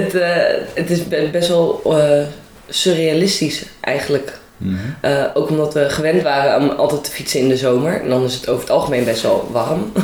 [0.00, 0.36] Het, eh,
[0.74, 2.26] het is be- best wel eh,
[2.68, 4.38] surrealistisch eigenlijk.
[4.56, 4.76] Mhm.
[5.00, 8.00] Eh, ook omdat we gewend waren om altijd te fietsen in de zomer.
[8.02, 9.92] En dan is het over het algemeen best wel warm.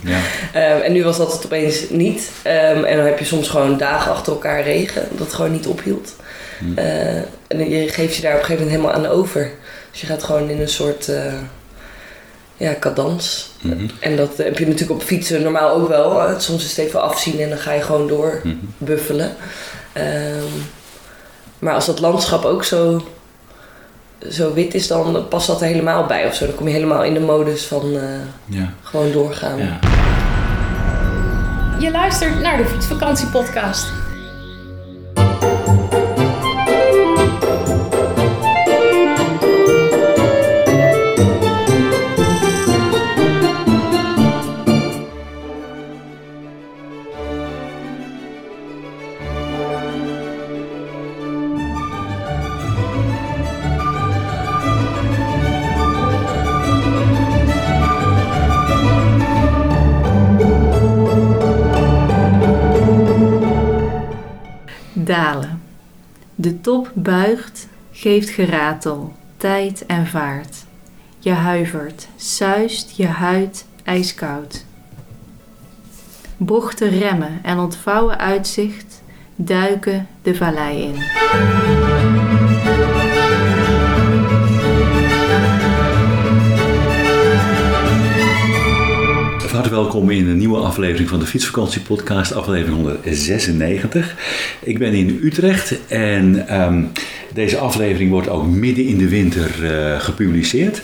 [0.00, 0.18] Ja.
[0.52, 2.30] Ehm, en nu was dat het opeens niet.
[2.42, 5.02] Ehm, en dan heb je soms gewoon dagen achter elkaar regen.
[5.10, 6.16] Dat het gewoon niet ophield.
[6.58, 6.78] Hm.
[6.78, 7.16] Eh,
[7.46, 9.50] en je geeft je daar op een gegeven moment helemaal aan over.
[9.90, 11.10] Dus je gaat gewoon in een soort
[12.56, 13.50] ja, cadans.
[13.62, 13.86] Mhm.
[14.00, 16.22] En dat heb je natuurlijk op fietsen normaal ook wel.
[16.22, 18.54] Eh, Soms is het even afzien en dan ga je gewoon door Mhm.
[18.78, 19.30] buffelen.
[19.92, 20.42] Ehm,
[21.58, 23.06] maar als dat landschap ook zo,
[24.30, 26.46] zo wit is, dan past dat er helemaal bij of zo.
[26.46, 28.02] Dan kom je helemaal in de modus van eh,
[28.58, 28.72] Ja.
[28.82, 29.58] gewoon doorgaan.
[29.58, 29.78] Ja.
[31.78, 33.86] Je luistert naar de Fietsvakantiepodcast.
[65.06, 65.62] Dalen.
[66.34, 70.64] De top buigt, geeft geratel, tijd en vaart.
[71.18, 74.64] Je huivert, suist je huid ijskoud.
[76.36, 79.02] Bochten remmen en ontvouwen uitzicht,
[79.36, 81.85] duiken de vallei in.
[89.56, 94.14] Harte welkom in een nieuwe aflevering van de Fietsvakantiepodcast, aflevering 196.
[94.60, 96.82] Ik ben in Utrecht en ehm,
[97.34, 100.82] deze aflevering wordt ook midden in de winter eh, gepubliceerd.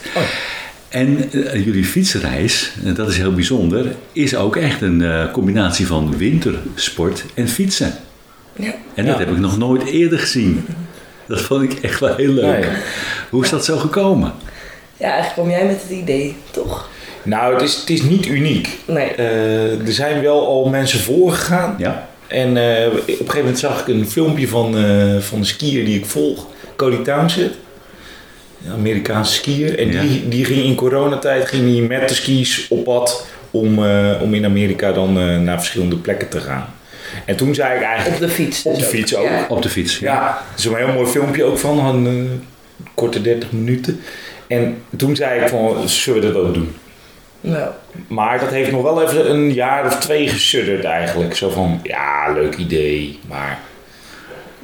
[0.88, 5.86] En eh, jullie fietsreis, en dat is heel bijzonder, is ook echt een eh, combinatie
[5.86, 7.94] van wintersport en fietsen.
[8.56, 8.74] Ja.
[8.94, 9.24] En dat Ja.
[9.24, 10.64] heb ik nog nooit eerder gezien.
[11.26, 12.68] Dat vond ik echt wel heel leuk.
[13.30, 14.32] Hoe is dat zo gekomen?
[14.96, 16.90] Ja, eigenlijk kwam jij met het idee, toch?
[17.22, 18.68] Nou, het is, het is niet uniek.
[18.84, 19.08] Nee.
[19.14, 21.74] Eh, er zijn wel al mensen voorgegaan.
[21.78, 22.08] Ja?
[22.26, 25.84] En eh, op een gegeven moment zag ik een filmpje van, eh, van een skier
[25.84, 26.46] die ik volg,
[26.76, 27.52] Cody Townsend.
[28.66, 29.78] Een Amerikaanse skier.
[29.78, 30.00] En Ja.
[30.00, 34.34] die, die ging in coronatijd ging hij met de skis op pad om, eh, om
[34.34, 35.12] in Amerika dan
[35.44, 36.66] naar verschillende plekken te gaan.
[37.24, 38.14] En toen zei ik eigenlijk...
[38.22, 38.62] Op de fiets.
[38.62, 39.24] Op de fiets ook.
[39.24, 39.46] Ja.
[39.48, 39.98] Op de fiets.
[39.98, 44.00] Ja, er is een heel mooi filmpje ook van, een eh, korte 30 minuten.
[44.46, 46.74] En toen zei ik van, zullen we dat ook doen?
[47.44, 47.70] Nou,
[48.08, 51.36] Maar dat heeft nog wel even een jaar of twee gesudderd eigenlijk.
[51.36, 53.58] Zo van, ja, leuk idee, maar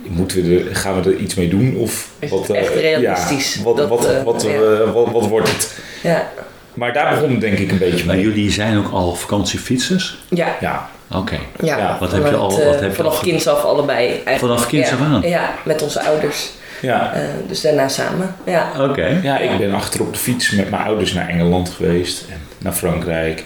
[0.08, 1.76] moeten we er, gaan we er iets mee doen?
[1.76, 3.54] Of Is wat, het echt eh, realistisch?
[3.54, 4.50] Ja, wat, Dat, wat, eh, wat, ja.
[4.50, 5.78] eh, wat, wat wordt het?
[6.02, 6.28] ja.
[6.74, 8.24] Maar daar begon het denk ik een beetje Maar mee.
[8.24, 10.18] jullie zijn ook al vakantiefietsers?
[10.28, 10.56] Ja.
[10.60, 11.38] Ja, Oké.
[11.62, 14.06] Ja, Ja, wat heb je al- wat heb je vanaf al- kinds af allebei.
[14.08, 14.38] Eigenlijk.
[14.38, 14.94] Vanaf kinds ja.
[14.96, 15.20] af aan?
[15.22, 16.48] Ja, met onze ouders.
[16.80, 17.12] Ja.
[17.14, 18.34] Eh, dus daarna samen.
[18.44, 18.70] Ja.
[18.78, 19.20] Oké.
[19.22, 22.24] ja, ik ben achter op de fiets met mijn ouders naar Engeland geweest.
[22.30, 23.44] En naar Frankrijk.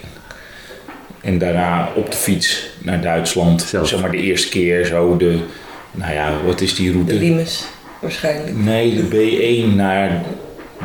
[1.20, 3.62] En daarna op de fiets naar Duitsland.
[3.62, 3.88] Zelf.
[3.88, 5.38] Zeg maar de eerste keer zo de...
[5.90, 7.14] Nou ja, wat is die De route?
[7.14, 7.64] Limes,
[8.00, 8.56] waarschijnlijk.
[8.56, 10.22] Nee, de B1 naar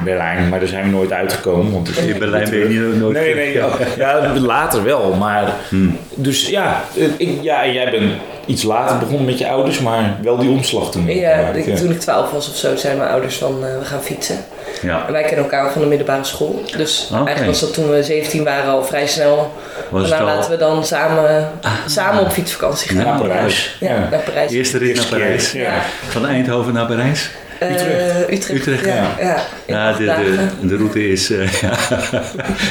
[0.04, 1.72] Berlijn, maar daar zijn we nooit uitgekomen.
[1.72, 3.18] Want In Berlijn ben je niet nooit...
[3.18, 5.54] Nee, nee, ja, ja, later wel, maar...
[5.70, 5.98] Hmm.
[6.16, 6.84] Dus ja,
[7.18, 8.12] ik, ja, en jij bent
[8.48, 11.06] iets later begonnen met je ouders, maar wel die omslag toen.
[11.08, 14.02] Ja, gemaakt, toen ik 12 was of zo, zeiden mijn ouders van eh, we gaan
[14.02, 14.38] fietsen.
[14.82, 15.04] Ja.
[15.08, 16.64] En wij kennen elkaar van de middelbare school.
[16.78, 19.54] Dus eigenlijk was dat toen we 17 waren al vrij snel.
[19.90, 21.52] Was nou, al laten we dan samen,
[21.86, 23.06] samen op fietsvakantie gaan.
[23.06, 23.78] Naar Parijs.
[23.80, 24.08] Ja, Ja.
[24.12, 24.52] naar Parijs.
[24.52, 25.52] eerste rit naar Parijs?
[25.52, 25.82] Ja.
[26.08, 27.30] Van Eindhoven naar Parijs?
[27.60, 28.32] Eh, Utrecht.
[28.32, 28.50] Utrecht.
[28.50, 29.42] Utrecht, ja.
[29.68, 29.94] ja.
[29.94, 31.78] de, de, de route is, eh, ja,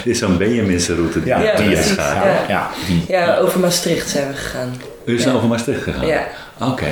[0.04, 1.22] dit is zo'n Benjaminse route.
[1.22, 2.14] Die Ja, Ja, die is Ja.
[2.14, 3.04] ja, ja, die.
[3.08, 4.74] Ja, over Maastricht zijn we gegaan.
[5.06, 5.32] U is Ja.
[5.32, 6.06] over Maastricht gegaan?
[6.06, 6.26] Ja.
[6.60, 6.86] Oké.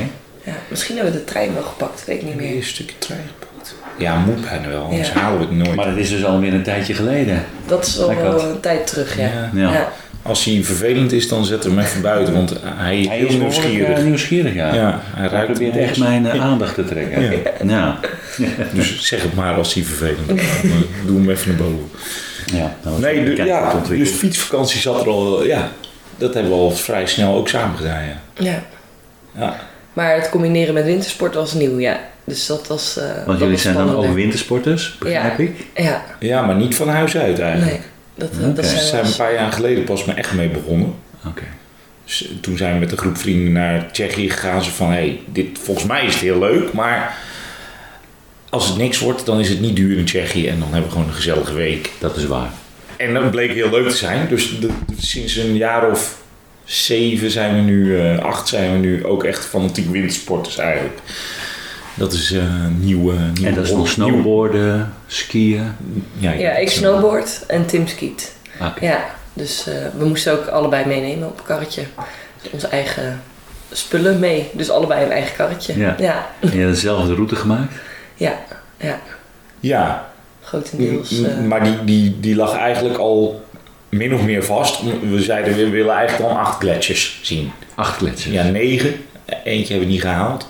[0.44, 0.52] ja.
[0.68, 3.74] Misschien hebben we de trein wel gepakt, weet ik niet Meer een stukje trein gepakt.
[3.98, 5.14] Ja, moet bijna wel, anders Ja.
[5.20, 5.74] halen we het nooit.
[5.74, 7.44] Maar dat is dus alweer een tijdje geleden.
[7.66, 9.22] Dat is al wel een tijd terug, ja.
[9.26, 9.50] Ja.
[9.54, 9.72] Ja.
[9.72, 9.92] Ja.
[10.22, 13.36] Als hij vervelend is, dan zet hem even buiten, want hij is Hij heel is
[13.38, 13.98] behoorlijk nieuwsgierig.
[13.98, 14.74] eh, nieuwsgierig, ja.
[14.74, 17.22] ja, hij Hij ruikt probeert echt mijn eh, aandacht te trekken.
[17.22, 17.38] Ja.
[17.66, 17.98] Ja.
[18.72, 20.46] Dus zeg het maar als hij vervelend is.
[20.62, 21.90] Dan, eh, Doe hem even naar boven.
[22.52, 22.76] ja.
[22.84, 25.68] nou, Nee, de, ja, dus fietsvakantie zat er al, ja,
[26.18, 28.20] dat hebben we al vrij snel ook samen gedaan, ja.
[28.38, 28.62] ja.
[29.38, 29.56] ja.
[29.92, 32.00] Maar het combineren met wintersport was nieuw, ja.
[32.24, 32.96] Dus dat was.
[32.96, 35.44] eh, dat Want jullie was zijn dan ook wintersporters, begrijp Ja.
[35.44, 35.66] ik?
[35.74, 37.70] Ja, Ja, maar niet van huis uit eigenlijk.
[37.70, 37.80] nee.
[38.14, 38.52] Dat, Oké.
[38.52, 40.94] dat zijn zijn we wel een paar jaar geleden pas maar echt mee begonnen.
[41.26, 41.42] Oké.
[42.04, 44.62] Dus toen zijn we met een groep vrienden naar Tsjechië gegaan.
[44.64, 47.16] Ze van, hé, hey, dit, volgens mij is het heel leuk, maar
[48.50, 50.48] als het niks wordt, dan is het niet duur in Tsjechië.
[50.48, 51.90] En dan hebben we gewoon een gezellige week.
[51.98, 52.50] Dat is waar.
[52.96, 54.28] En dat bleek heel leuk te zijn.
[54.28, 56.22] Dus de- sinds een jaar of
[56.64, 60.98] zeven zijn we nu, eh, acht zijn we nu ook echt fanatiek wintersporters eigenlijk.
[61.94, 62.42] Dat is eh
[62.78, 63.48] nieuwe, nieuwe...
[63.48, 65.72] En dat is nog snowboarden, skiën.
[66.18, 68.32] Ja, Ja, ik snowboard en Tim skiet.
[68.58, 68.84] Ah, oké.
[68.84, 71.82] Ja, dus eh, we moesten ook allebei meenemen op een karretje.
[72.42, 73.22] Dus onze eigen
[73.72, 74.50] spullen mee.
[74.52, 75.78] Dus allebei een eigen karretje.
[75.78, 75.94] Ja.
[75.98, 77.72] ja, En je hebt dezelfde route gemaakt?
[78.14, 78.38] ja,
[78.76, 79.00] ja.
[79.60, 80.12] Ja,
[80.44, 81.22] grotendeels.
[81.22, 83.44] eh, maar die, die, die lag eigenlijk al
[83.88, 84.80] min of meer vast.
[85.10, 87.50] We zeiden we willen eigenlijk dan acht gletsjers zien.
[87.74, 88.32] Acht kletsers.
[88.34, 88.94] Ja, negen.
[89.44, 90.48] Eentje hebben we niet gehaald.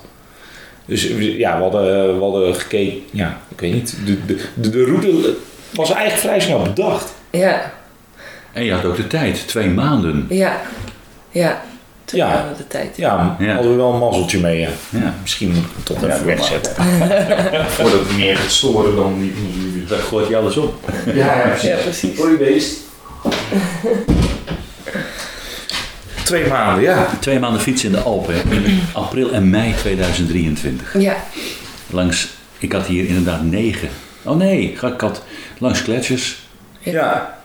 [0.86, 2.98] Dus ja, we hadden, we hadden gekeken.
[3.10, 3.96] Ja, ik weet niet.
[4.06, 5.36] De, de, de, route
[5.74, 7.12] was eigenlijk vrij snel bedacht.
[7.30, 7.72] ja,
[8.52, 10.26] En je had ook de tijd, twee maanden.
[10.28, 10.60] ja,
[11.30, 11.62] ja.
[12.04, 12.28] Toen Ja.
[12.28, 12.96] hadden we de tijd.
[12.96, 13.52] Ja, Ja.
[13.54, 14.60] hadden we wel een mazzeltje mee.
[14.60, 14.68] Ja.
[14.90, 15.14] Ja.
[15.22, 16.74] Misschien moet ik het toch even wegzetten.
[17.66, 19.30] Voordat het meer gaat storen dan
[19.88, 20.74] Daar gooit je alles op.
[21.14, 22.20] Ja, Ja, precies.
[22.38, 22.78] Beest.
[26.24, 27.08] Twee maanden, ja.
[27.20, 30.94] Twee maanden fietsen in de Alpen, in april en mei 2023.
[30.98, 31.16] Ja,
[31.90, 32.28] Langs,
[32.58, 33.88] ik had hier inderdaad negen.
[34.22, 35.22] Oh nee, ik had
[35.58, 36.42] langs gletsjers.
[36.78, 37.38] Ja,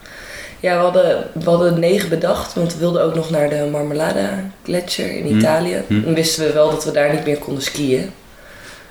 [0.60, 4.30] ja we, hadden, we hadden negen bedacht, want we wilden ook nog naar de Marmolada
[4.64, 5.38] Gletsjer in Hm.
[5.38, 5.84] Italië.
[5.88, 6.02] Hm.
[6.04, 8.12] Dan wisten we wel dat we daar niet meer konden skiën.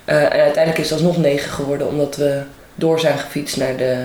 [0.04, 2.40] Eh, en uiteindelijk is het alsnog negen geworden, omdat we
[2.78, 4.04] door zijn gefietst naar, de,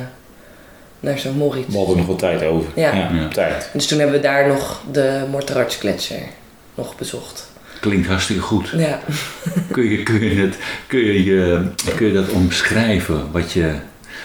[0.99, 1.67] naar zo'n Moritz.
[1.67, 2.69] we hadden nog wat tijd over.
[2.75, 2.93] Ja.
[2.95, 3.27] ja Ja.
[3.27, 3.69] tijd.
[3.73, 6.23] Dus toen hebben we daar nog de Morterarts Gletsjer
[6.75, 7.51] nog bezocht.
[7.79, 8.73] Klinkt hartstikke goed.
[8.77, 8.99] Ja.
[9.71, 10.55] Kun je, kun je, het,
[10.87, 13.73] kun je, je- kun je dat omschrijven, wat je,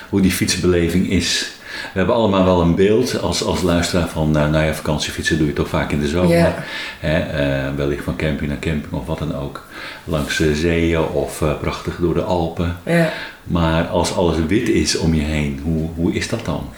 [0.08, 1.50] hoe die fietsbeleving is?
[1.92, 5.46] We hebben allemaal wel een beeld als, als luisteraar van, nou, nou ja, vakantiefietsen doe
[5.46, 6.36] je toch vaak in de zomer.
[6.36, 6.54] Ja.
[7.00, 9.66] Hè, eh, wellicht van camping naar camping of wat dan ook.
[10.04, 12.76] Langs de zeeën of eh, prachtig door de Alpen.
[12.84, 13.12] Ja.
[13.48, 16.68] Maar als alles wit is om je heen, hoe, hoe is dat dan?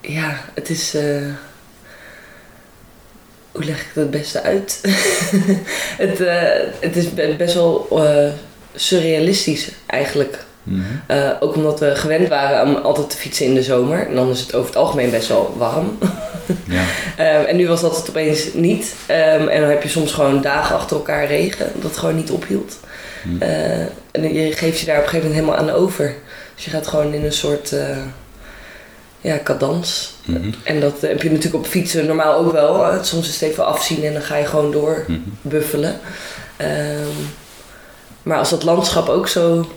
[0.00, 0.94] Ja, het is.
[0.94, 1.22] eh,
[3.52, 4.80] hoe leg ik dat het beste uit?
[6.04, 6.42] het, eh,
[6.80, 8.32] het is be- best wel eh,
[8.74, 10.44] surrealistisch eigenlijk.
[10.62, 10.82] Mhm.
[11.40, 14.06] Ook omdat we gewend waren om altijd te fietsen in de zomer.
[14.08, 15.98] En dan is het over het algemeen best wel warm.
[16.68, 16.82] Ja.
[17.16, 18.94] Ehm, en nu was dat het opeens niet.
[19.06, 22.30] Ehm, en dan heb je soms gewoon dagen achter elkaar regen, dat het gewoon niet
[22.30, 22.78] ophield.
[23.28, 23.42] Hm.
[23.42, 23.80] Eh,
[24.12, 26.14] en je geeft je daar op een gegeven moment helemaal aan over.
[26.54, 27.96] Dus je gaat gewoon in een soort eh,
[29.20, 30.14] ja, cadans.
[30.24, 30.50] Mhm.
[30.62, 32.84] En dat heb je natuurlijk op fietsen normaal ook wel.
[32.86, 35.18] Eh, Soms is het even afzien en dan ga je gewoon door Mhm.
[35.42, 35.98] buffelen.
[36.56, 37.16] Ehm,
[38.22, 39.70] maar als dat landschap ook zo,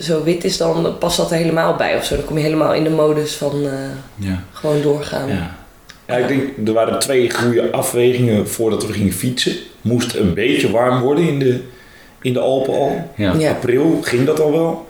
[0.00, 2.16] zo wit is, dan past dat er helemaal bij of zo.
[2.16, 3.72] Dan kom je helemaal in de modus van eh,
[4.28, 4.42] Ja.
[4.52, 5.28] gewoon doorgaan.
[5.28, 5.56] Ja.
[6.06, 9.56] ja, ik denk er waren twee goede afwegingen voordat we gingen fietsen.
[9.80, 11.60] Moest een beetje warm worden in de,
[12.22, 13.10] in de Alpen al.
[13.16, 13.34] Ja.
[13.38, 13.50] Ja.
[13.50, 14.86] April ging dat al wel.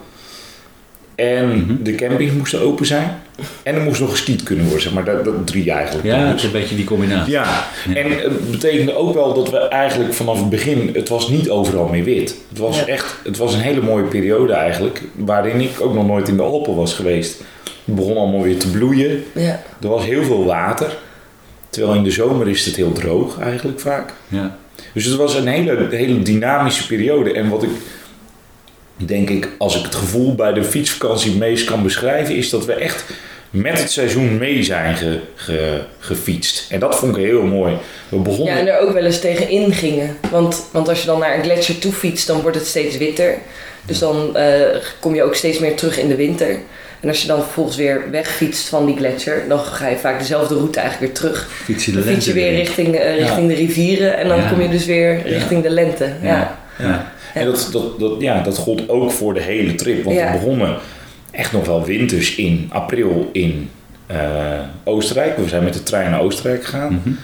[1.15, 1.83] En Mhm.
[1.83, 3.21] de campings moesten open zijn.
[3.63, 5.05] En er moest nog geskiet kunnen worden, zeg maar.
[5.05, 6.07] Dat, dat drie eigenlijk.
[6.07, 7.33] Ja, het Dus- is een beetje die combinatie.
[7.33, 7.95] Ja, Ja.
[7.95, 11.87] en het betekende ook wel dat we eigenlijk vanaf het begin, het was niet overal
[11.89, 12.37] meer wit.
[12.49, 12.87] Het was Ja.
[12.87, 16.43] echt, het was een hele mooie periode eigenlijk, waarin ik ook nog nooit in de
[16.43, 17.41] Alpen was geweest.
[17.85, 19.63] Het begon allemaal weer te bloeien, Ja.
[19.83, 20.97] er was heel veel water.
[21.71, 24.13] Terwijl in de zomer is het heel droog eigenlijk vaak.
[24.29, 24.57] Ja.
[24.93, 27.33] Dus het was een hele, hele dynamische periode.
[27.33, 27.71] En wat ik
[28.97, 32.73] denk ik, als ik het gevoel bij de fietsvakantie meest kan beschrijven, is dat we
[32.73, 33.05] echt
[33.51, 36.71] met het seizoen mee zijn ge, ge- gefietst.
[36.71, 37.77] En dat vond ik heel mooi.
[38.09, 38.55] We begonnen.
[38.55, 40.17] Ja, en er ook wel eens tegenin gingen.
[40.31, 43.39] Want, want als je dan naar een gletsjer toe fietst, dan wordt het steeds witter.
[43.87, 46.59] Dus dan eh, kom je ook steeds meer terug in de winter.
[47.03, 50.55] En als je dan vervolgens weer wegfietst van die gletsjer, dan ga je vaak dezelfde
[50.55, 51.49] route eigenlijk weer terug.
[51.65, 52.65] Fiets je de Dan fiets je lente weer in.
[52.65, 54.49] richting, eh, richting de rivieren en dan Ja.
[54.49, 56.13] kom je dus weer richting de lente.
[56.23, 56.29] Ja.
[56.29, 56.57] Ja.
[56.79, 57.13] Ja.
[57.35, 60.05] En dat, dat, dat, ja, dat gold ook voor de hele trip.
[60.05, 60.33] Want Ja.
[60.33, 60.77] we begonnen
[61.31, 63.71] echt nog wel winters in april in
[64.07, 64.17] eh,
[64.85, 65.37] Oostenrijk.
[65.37, 66.93] We zijn met de trein naar Oostenrijk gegaan.
[67.05, 67.15] Mhm.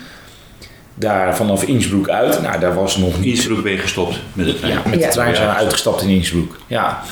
[0.94, 2.42] Daar vanaf Innsbruck uit.
[2.42, 4.72] Nou, daar was nog niet Innsbruck ben je gestopt met de trein.
[4.72, 6.52] Ja, met de trein zijn we uitgestapt in Innsbruck.
[6.66, 7.02] Ja.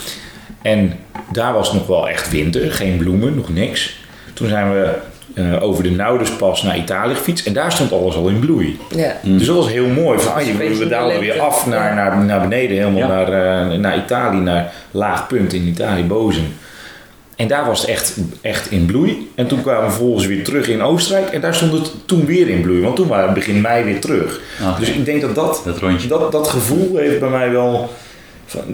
[0.62, 0.92] En
[1.32, 3.96] daar was nog wel echt winter, geen bloemen, nog niks.
[4.34, 4.94] Toen zijn we
[5.34, 8.78] eh, over de Naudespas naar Italië gefietst en daar stond alles al in bloei.
[8.96, 9.16] Ja.
[9.22, 9.38] Mm.
[9.38, 10.18] Dus dat was heel mooi.
[10.18, 13.06] Van, ah, je, we daalden weer af naar, naar, naar beneden, helemaal Ja.
[13.06, 16.46] naar, eh, naar Italië, naar laag punt in Italië, Bozen.
[17.36, 19.30] En daar was het echt, echt in bloei.
[19.34, 21.28] En toen kwamen we vervolgens weer terug in Oostenrijk.
[21.28, 22.80] En daar stond het toen weer in bloei.
[22.82, 24.40] Want toen waren we begin mei weer terug.
[24.62, 27.90] Ah, Dus ik denk dat dat Dat dat, dat gevoel heeft bij mij wel.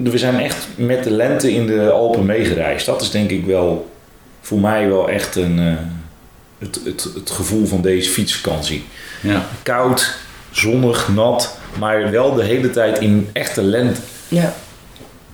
[0.03, 2.85] We zijn echt met de lente in de Alpen meegereisd.
[2.85, 3.91] Dat is denk ik wel
[4.41, 5.73] voor mij wel echt een, eh,
[6.59, 8.83] het, het, het gevoel van deze fietsvakantie.
[9.21, 9.45] Ja.
[9.63, 10.15] Koud,
[10.51, 14.01] zonnig, nat, maar wel de hele tijd in echte lente.
[14.27, 14.53] Ja.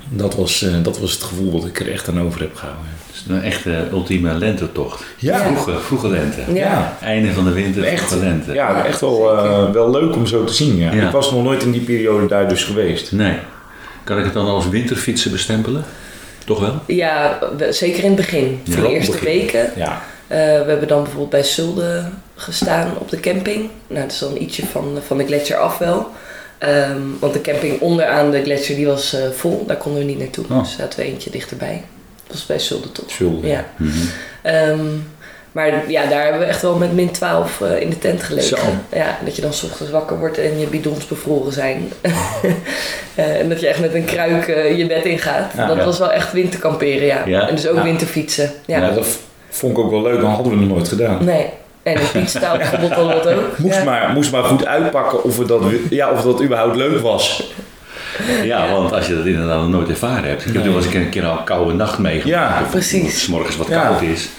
[0.09, 2.85] Dat was, eh, dat was het gevoel wat ik er echt aan over heb gehouden.
[3.13, 5.03] Is een echte ultieme lentetocht.
[5.17, 5.39] Ja.
[5.39, 6.41] Vroege, vroege lente.
[6.53, 6.97] Ja.
[7.01, 8.53] Einde van de winter, Echt, vroege lente.
[8.53, 10.77] ja, echt wel, eh, wel leuk om zo te zien.
[10.77, 10.91] Ja.
[10.93, 11.05] Ja.
[11.05, 13.11] Ik was nog nooit in die periode daar dus geweest.
[13.11, 13.37] Nee.
[14.09, 15.83] Kan ik het dan als winterfietsen bestempelen?
[16.45, 16.81] Toch wel?
[16.87, 17.39] Ja,
[17.69, 18.61] zeker in het begin.
[18.63, 19.25] Ja, de eerste begin.
[19.27, 19.71] weken.
[19.75, 22.03] Ja, Eh, we hebben dan bijvoorbeeld bij Zulde
[22.35, 23.69] gestaan op de camping.
[23.87, 26.07] Nou, dat is dan ietsje van, van de gletsjer af wel.
[26.57, 29.63] Ehm, want de camping onderaan de gletsjer die was eh, vol.
[29.67, 30.45] Daar konden we niet naartoe.
[30.49, 30.59] Oh.
[30.59, 31.83] Dus zaten we eentje dichterbij.
[32.27, 33.11] Dat was bij Zulde toch?
[33.11, 33.47] Zulde.
[33.47, 33.65] Ja.
[33.77, 33.97] Mhm.
[34.41, 34.79] Ehm,
[35.51, 38.57] maar ja, daar hebben we echt wel met min 12 eh, in de tent gelegen.
[38.57, 38.63] Zo.
[38.93, 41.91] Ja, dat je dan 's ochtends wakker wordt en je bidons bevroren zijn.
[43.15, 45.51] Eh, en dat je echt met een kruik eh, je bed ingaat.
[45.57, 45.83] Ja, dat ja.
[45.85, 47.21] was wel echt winterkamperen, ja.
[47.25, 47.47] Ja.
[47.47, 47.83] En dus ook Ja.
[47.83, 48.51] winterfietsen.
[48.65, 48.77] Ja.
[48.77, 49.07] Ja, dat
[49.49, 51.25] vond ik ook wel leuk, dan hadden we nog nooit gedaan.
[51.25, 51.45] Nee.
[51.83, 53.57] En een fietstaal bijvoorbeeld al wat ook.
[53.57, 53.83] Moest, ja.
[53.83, 57.53] maar, moest maar goed uitpakken of, we dat, ja, of dat überhaupt leuk was.
[58.43, 60.45] Ja, want als je dat inderdaad nog nooit ervaren hebt.
[60.45, 60.65] Ik heb Nee.
[60.67, 62.29] wel eens een keer een keer al een koude nacht meegemaakt.
[62.55, 63.23] Ja, Of precies.
[63.23, 63.81] 's morgens wat Ja.
[63.81, 64.29] koud is.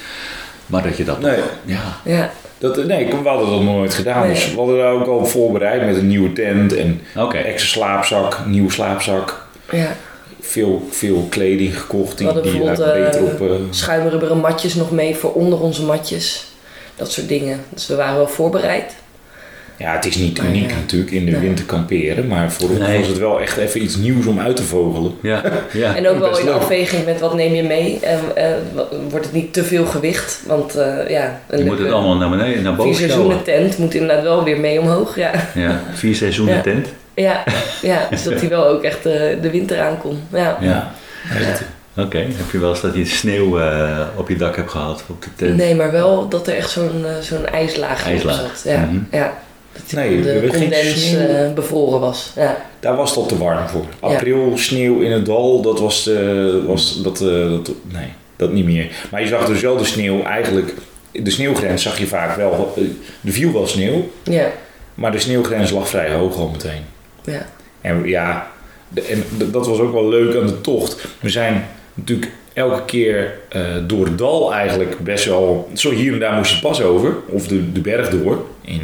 [0.71, 1.19] Maar dat je dat...
[1.19, 1.39] Nee.
[1.65, 1.81] Ja.
[2.05, 2.31] Ja.
[2.57, 4.21] Dat, nee, we hadden dat nog nooit gedaan.
[4.21, 4.33] Nee.
[4.33, 7.37] Dus we hadden daar ook al op voorbereid met een nieuwe tent en Oké.
[7.37, 9.45] extra slaapzak, nieuwe slaapzak.
[9.71, 9.95] ja.
[10.43, 13.41] Veel, veel kleding gekocht die, We hadden die bijvoorbeeld, beter eh, op...
[13.51, 16.45] eh, Schuimrubberen matjes nog mee voor onder onze matjes.
[16.95, 17.59] Dat soort dingen.
[17.69, 18.93] Dus we waren wel voorbereid.
[19.81, 20.75] Ja, het is niet uniek ja.
[20.75, 22.99] natuurlijk in de winter kamperen, maar voor ons Nee.
[22.99, 25.11] was het wel echt even iets nieuws om uit te vogelen.
[25.21, 25.41] Ja.
[25.73, 25.95] ja.
[25.95, 27.99] En ook wel in afweging met wat neem je mee.
[28.01, 30.39] En eh, wa- wordt het niet te veel gewicht.
[30.47, 33.61] Want eh, ja, een Je moet het allemaal naar beneden, naar vier boven seizoenen stellen.
[33.61, 35.15] tent moet inderdaad wel weer mee omhoog.
[35.15, 36.61] Ja, Ja, vier seizoenen Ja.
[36.61, 36.87] tent.
[37.13, 37.43] ja,
[37.81, 40.19] ja dus dat hij wel ook echt eh, de winter aankomt.
[40.33, 40.57] Ja.
[40.61, 40.91] Ja.
[41.97, 45.03] Oké, heb je wel eens dat je sneeuw eh, op je dak hebt gehad?
[45.07, 45.57] Op de tent?
[45.57, 48.35] Nee, maar wel dat er echt zo'n zo'n ijslaag op IJslaag.
[48.35, 48.61] zat.
[48.73, 48.97] Ja, Mhm.
[49.11, 49.33] ja.
[49.73, 52.31] Dat Nee, de condens eh, bevroren was.
[52.35, 52.65] Ja.
[52.79, 53.85] Daar was het al te warm voor.
[54.01, 54.07] Ja.
[54.07, 58.65] April, sneeuw in het dal, dat was, eh, was dat, eh, dat, nee, dat niet
[58.65, 58.87] meer.
[59.11, 60.73] Maar je zag dus wel de sneeuw eigenlijk,
[61.11, 62.73] de sneeuwgrens zag je vaak wel,
[63.25, 64.47] er viel wel sneeuw, Ja.
[64.95, 66.81] maar de sneeuwgrens lag vrij hoog al meteen.
[67.25, 67.45] Ja.
[67.81, 68.47] En ja,
[68.89, 71.05] de- en dat was ook wel leuk aan de tocht.
[71.19, 73.33] We zijn natuurlijk elke keer
[73.87, 75.69] door het dal eigenlijk best wel...
[75.73, 78.45] Zo hier en daar moest je het pas over, of de, de berg door.
[78.61, 78.81] In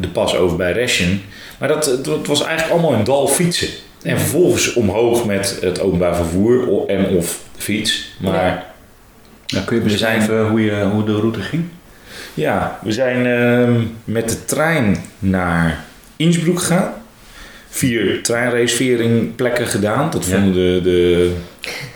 [0.00, 1.22] de pas over bij Reschen.
[1.58, 3.68] Maar dat, was eigenlijk allemaal een dal fietsen.
[4.02, 8.14] En vervolgens omhoog met het openbaar vervoer en of fiets.
[8.18, 8.72] Maar Ja.
[9.46, 11.64] Nou, kun je beschrijven hoe, je, hoe de route ging?
[12.34, 15.84] Ja, we zijn ehm, met de trein naar
[16.16, 16.92] Innsbruck gegaan.
[17.74, 20.10] Vier treinreserveringplekken gedaan.
[20.10, 20.30] Dat Ja.
[20.30, 21.32] vonden de, de,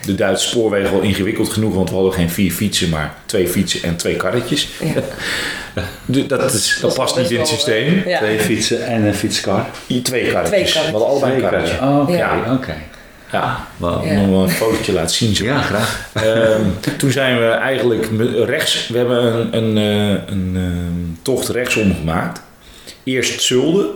[0.06, 3.82] de Duitse spoorwegen wel ingewikkeld genoeg, want we hadden geen vier fietsen, maar twee fietsen
[3.82, 4.68] en twee karretjes.
[4.94, 5.02] Ja.
[6.06, 8.02] De- dat, is, dat past niet in het systeem.
[8.06, 8.18] Ja.
[8.18, 9.66] Twee fietsen en een fietskar.
[9.86, 10.10] Twee karretjes.
[10.10, 10.74] Twee karretjes.
[10.74, 11.76] We hadden allebei een karretje.
[11.80, 12.52] Oh, Oké, Ja.
[12.54, 12.74] oké.
[13.32, 14.04] Ja, Wauw.
[14.06, 14.12] Ja.
[14.14, 15.34] nog wel een fotootje laten zien.
[15.36, 15.44] zo.
[15.44, 16.10] Ja, graag.
[16.12, 16.62] Ehm,
[16.98, 18.08] toen zijn we eigenlijk
[18.46, 22.40] rechts, we hebben een, een, eh, een ehm, tocht rechtsom gemaakt.
[23.04, 23.88] Eerst Zulde.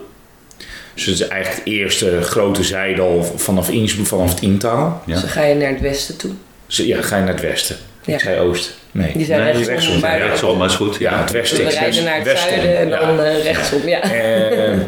[0.94, 5.02] Dus het is eigenlijk het eerste grote zijdal vanaf Innsbruck, vanaf het Intaal.
[5.06, 5.12] Ja.
[5.12, 6.30] Dus dan ga je naar het westen toe.
[6.66, 7.76] Dus ja, ga je naar het westen.
[8.04, 8.14] Ja.
[8.14, 8.72] Ik zei oosten.
[8.90, 9.12] Nee.
[9.12, 10.96] Die zijn Nee, rechtsom, rechtsom, maar Ja, rechtsom, maar is goed.
[10.98, 11.64] Ja, het westen.
[11.64, 12.98] we rijden naar het Westom, zuiden en ja.
[13.06, 13.88] dan eh, rechtsom.
[13.88, 14.00] Ja.
[14.02, 14.78] Ehm,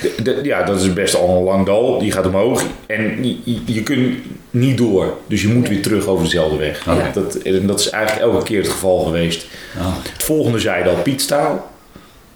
[0.00, 1.98] de- de- ja, dat is best al een lang dal.
[1.98, 3.24] Die gaat omhoog en
[3.66, 4.16] je, kunt
[4.50, 5.16] niet door.
[5.26, 6.86] Dus je moet weer terug over dezelfde weg.
[6.88, 7.10] Oké.
[7.14, 9.46] Dat, en dat is eigenlijk elke keer het geval geweest.
[9.78, 9.94] Oh.
[10.12, 11.70] Het volgende zijdal Pietstaal.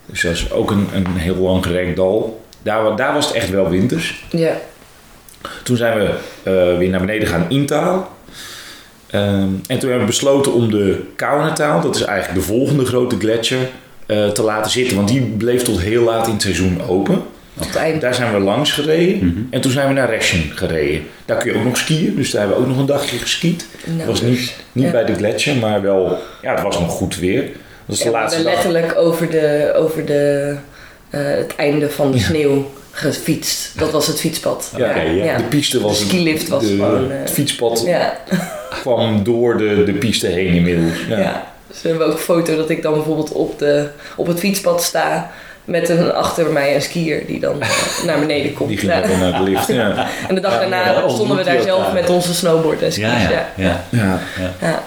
[0.07, 2.45] Dus dat is ook een, een heel lang gerekt dal.
[2.67, 4.25] Daar, daar was het echt wel winters.
[4.31, 4.53] ja.
[5.63, 6.05] Toen zijn we
[6.43, 8.11] eh, weer naar beneden gaan Intaal.
[9.11, 9.23] Ehm,
[9.67, 13.69] en toen hebben we besloten om de Kaunentaal, dat is eigenlijk de volgende grote gletsjer,
[14.07, 14.97] eh, te laten zitten.
[14.97, 17.15] Want die bleef tot heel laat in het seizoen open.
[17.59, 17.99] Op het einde.
[17.99, 19.27] Daar zijn we langs gereden.
[19.27, 19.39] Mhm.
[19.51, 21.03] En toen zijn we naar Reschen gereden.
[21.25, 22.17] Daar kun je ook nog skiën.
[22.17, 23.67] Dus daar hebben we ook nog een dagje geskiet.
[23.85, 24.91] Nou, Het was niet, niet ja.
[24.91, 26.19] bij de gletsjer, maar wel...
[26.43, 27.43] Ja, het was nog goed weer.
[27.43, 27.51] Dat
[27.87, 28.65] was de Ja, we laatste hebben dag.
[28.65, 30.57] letterlijk over, de, over de,
[31.11, 32.25] het einde van de Ja.
[32.25, 33.79] sneeuw gefietst.
[33.79, 34.71] Dat was het fietspad.
[34.75, 35.37] Oké, ja.
[35.37, 35.99] De piste was...
[35.99, 38.17] De skilift was de- gewoon, eh, het fietspad Ja,
[38.71, 40.93] kwam door de, de piste heen inmiddels.
[41.09, 41.19] Ja.
[41.19, 41.47] ja.
[41.67, 44.83] Dus we hebben ook een foto dat ik dan bijvoorbeeld op, de, op het fietspad
[44.83, 45.31] sta.
[45.65, 47.69] Met een, achter mij een skier die dan eh,
[48.05, 48.69] naar beneden komt.
[48.69, 48.99] Die ging Ja.
[48.99, 49.67] ook naar de lift.
[49.67, 50.07] Ja.
[50.29, 53.05] En de dag Ja, daarna ja, stonden we daar zelf met onze snowboard en skis.
[53.05, 53.85] Ja, ja, ja.
[53.91, 54.21] ja.
[54.39, 54.51] Ja.
[54.61, 54.83] Ja.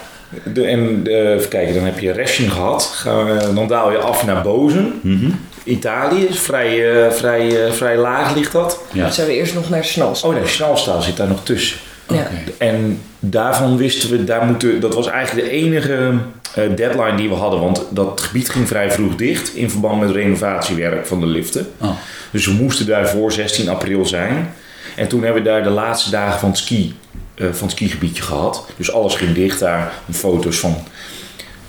[0.54, 2.84] De, en eh, even kijken, dan heb je Reschen gehad.
[2.84, 5.00] Ga, eh, dan daal je af naar Bozen.
[5.04, 5.30] Mhm.
[5.70, 8.80] Italië is vrij, eh, vrij, eh, vrij laag ligt dat.
[8.92, 9.04] Ja.
[9.04, 10.24] Toen zijn we eerst nog naar Snals.
[10.24, 11.78] Oh nee, Snalstaal zit daar nog tussen.
[12.08, 12.28] Ja.
[12.58, 16.14] En daarvan wisten we, daar moeten, dat was eigenlijk de enige
[16.56, 17.60] eh, deadline die we hadden.
[17.60, 21.68] Want dat gebied ging vrij vroeg dicht in verband met renovatiewerk van de liften.
[21.78, 21.90] Oh.
[22.32, 24.54] Dus we moesten daar voor 16 april zijn.
[24.96, 26.96] En toen hebben we daar de laatste dagen van het, ski,
[27.36, 28.66] eh, van het skigebiedje gehad.
[28.78, 29.92] Dus alles ging dicht daar.
[30.12, 30.76] Foto's van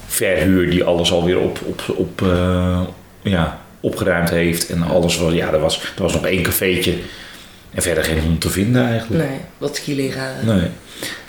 [0.06, 2.80] verhuur die alles alweer op, op, op, eh,
[3.22, 4.68] ja, opgeruimd heeft.
[4.70, 6.94] En alles was, ja, er was, er was nog één cafeetje.
[7.74, 9.28] En verder geen hond te vinden eigenlijk.
[9.28, 10.46] Nee, wat skileraren.
[10.46, 10.68] Nee.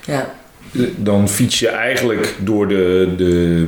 [0.05, 0.33] Ja.
[0.95, 3.65] Dan fiets je eigenlijk door de, de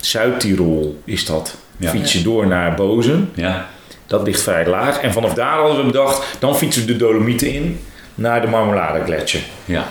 [0.00, 1.56] Zuid-Tirol, is dat.
[1.76, 1.90] Ja.
[1.90, 3.30] Fiets je door naar Bozen.
[3.34, 3.68] Ja.
[4.06, 5.00] Dat ligt vrij laag.
[5.00, 7.80] En vanaf daar hadden we bedacht, dan fietsen we de Dolomieten in
[8.14, 9.42] naar de Marmelade Gletsjer.
[9.64, 9.86] Ja.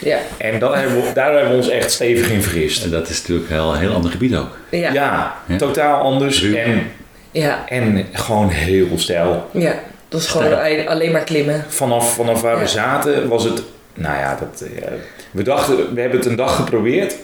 [0.00, 0.18] Ja.
[0.36, 2.84] En dat hebben we, daar hebben we ons echt stevig in vergist.
[2.84, 4.58] En dat is natuurlijk een heel, heel ander gebied ook.
[4.70, 4.92] Ja.
[4.92, 5.56] Ja, Ja.
[5.56, 6.82] totaal anders en,
[7.30, 7.68] Ja.
[7.68, 9.46] en gewoon heel stijl.
[9.52, 9.74] Ja.
[10.08, 11.64] Dat is gewoon alleen maar klimmen.
[11.68, 12.60] Vanaf, vanaf waar Ja.
[12.60, 13.62] we zaten was het,
[13.94, 14.86] nou ja, dat, eh,
[15.30, 17.16] we dachten, we hebben het een dag geprobeerd.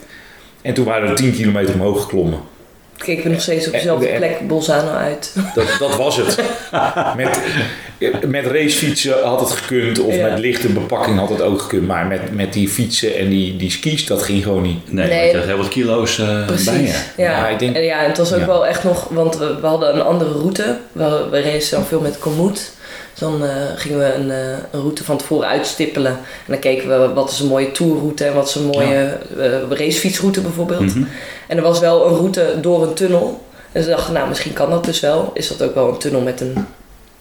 [0.62, 2.40] En toen waren we 10 kilometer omhoog geklommen.
[2.98, 5.34] Keken we nog steeds op dezelfde Eh, plek Bolzano uit.
[5.54, 6.36] Dat, dat was het.
[7.16, 7.38] Met,
[8.28, 10.28] met racefietsen had het gekund, of Ja.
[10.28, 11.86] met lichte bepakking had het ook gekund.
[11.86, 14.92] Maar met, met die fietsen en die, die skis, dat ging gewoon niet.
[14.92, 15.30] Nee, Nee.
[15.30, 16.94] je had heel wat kilo's eh, bij je.
[17.16, 17.48] Ja.
[17.48, 18.46] Ik denk- En ja, het was ook Ja.
[18.46, 20.76] wel echt nog, want we, we hadden een andere route.
[20.92, 22.70] We, we racen dan veel met Komoot.
[23.18, 26.12] Dan eh, gingen we een, eh, een route van tevoren uitstippelen.
[26.12, 29.78] En dan keken we wat is een mooie tourroute en wat is een mooie eh,
[29.78, 30.94] racefietsroute bijvoorbeeld.
[30.94, 31.04] Mhm.
[31.48, 33.44] En er was wel een route door een tunnel.
[33.72, 35.30] En ze dachten, nou misschien kan dat dus wel.
[35.34, 36.66] Is dat ook wel een tunnel met een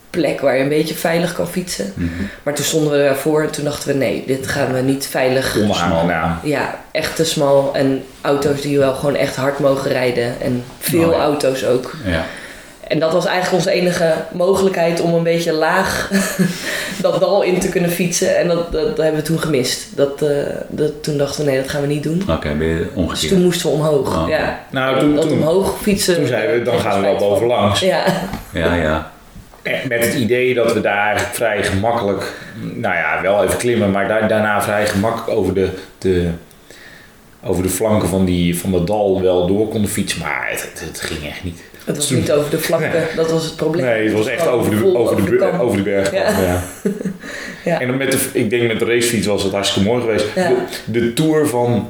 [0.09, 1.93] plek waar je een beetje veilig kan fietsen.
[1.95, 2.09] Mhm.
[2.43, 5.57] Maar toen stonden we daarvoor en toen dachten we nee, dit gaan we niet veilig
[5.57, 6.39] Onaangenaam.
[6.43, 7.71] ja, echt te smal.
[7.73, 10.41] En auto's die wel gewoon echt hard mogen rijden.
[10.41, 11.21] En veel Oh ja.
[11.21, 11.95] auto's ook.
[12.05, 12.25] Ja.
[12.87, 16.09] En dat was eigenlijk onze enige mogelijkheid om een beetje laag
[17.01, 18.37] dat dal in te kunnen fietsen.
[18.37, 19.95] En dat, dat, dat hebben we toen gemist.
[19.95, 20.29] Dat, eh,
[20.67, 22.23] dat, toen dachten we nee, dat gaan we niet doen.
[22.29, 24.23] Oké, ben je Dus toen moesten we omhoog.
[24.23, 24.29] Oh.
[24.29, 24.59] Ja.
[24.69, 26.15] Nou, toen, dat toen, omhoog fietsen.
[26.15, 27.79] toen zeiden we, dan gaan we wel bovenlangs.
[27.79, 28.03] Ja,
[28.51, 29.13] Ja, ja.
[29.87, 34.07] Met het idee dat we daar eigenlijk vrij gemakkelijk, nou ja, wel even klimmen, maar
[34.07, 36.29] daar, daarna vrij gemakkelijk over de, de,
[37.45, 40.19] over de flanken van, die, van dat dal wel door konden fietsen.
[40.19, 41.63] Maar het, het, het ging echt niet.
[41.85, 42.97] het was niet over de vlakte.
[42.97, 43.05] Nee.
[43.15, 43.85] Dat was het probleem.
[43.85, 45.59] Nee, het was echt over de, over de, over de kam.
[45.59, 46.11] over de berg.
[46.11, 46.39] Ja.
[46.39, 46.63] Ja.
[47.65, 47.79] Ja.
[47.81, 50.35] En dan met de, ik denk met de racefiets was het hartstikke mooi geweest.
[50.35, 51.89] De, de, tour van,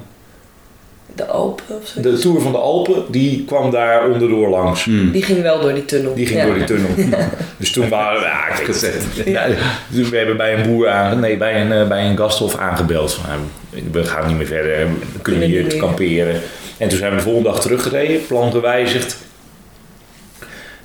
[1.15, 2.01] De Alpen of zo.
[2.01, 4.83] de Tour van de Alpen, die kwam daar onderdoor langs.
[4.83, 5.11] Hmm.
[5.11, 6.13] Die ging wel door die tunnel.
[6.15, 6.45] Die ging Ja.
[6.45, 6.89] door die tunnel.
[7.57, 9.03] Dus toen waren we, ja, kijk, Gezet.
[9.25, 9.47] ja,
[9.87, 13.13] dus we hebben bij een boer aan, nee, bij een, eh, bij een gasthof aangebeld.
[13.13, 13.39] Van, nou,
[13.91, 14.85] we gaan niet meer verder, we
[15.21, 16.41] kunnen Kunnen hier kamperen.
[16.77, 19.17] En toen zijn we de volgende dag teruggereden, plan gewijzigd.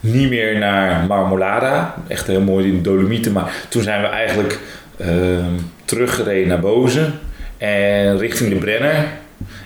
[0.01, 3.33] Niet meer naar Marmolada, echt heel mooi in de Dolomieten.
[3.33, 4.59] Maar toen zijn we eigenlijk
[4.99, 5.45] ehm,
[5.85, 7.19] teruggereden naar Bozen
[7.59, 9.07] en richting de Brenner.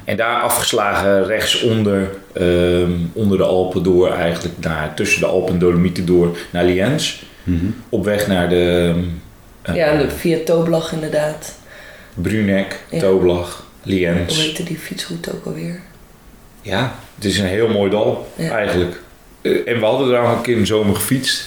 [0.04, 5.58] En daar afgeslagen rechtsonder ehm onder de Alpen door, eigenlijk naar, tussen de Alpen en
[5.58, 7.24] Dolomieten door naar Liens.
[7.42, 7.64] Mhm.
[7.88, 8.94] Op weg naar de
[9.62, 11.54] eh, Ja, de, via Toblach inderdaad.
[12.14, 12.98] Bruneck, Ja.
[13.00, 14.42] Toblach, Hoe Liens.
[14.42, 15.80] heette die fietsroute ook alweer?
[16.62, 18.50] Ja, het is een heel mooi dal Ja.
[18.50, 19.00] eigenlijk.
[19.42, 21.44] Eh, en we hadden er al een keer in de zomer gefietst.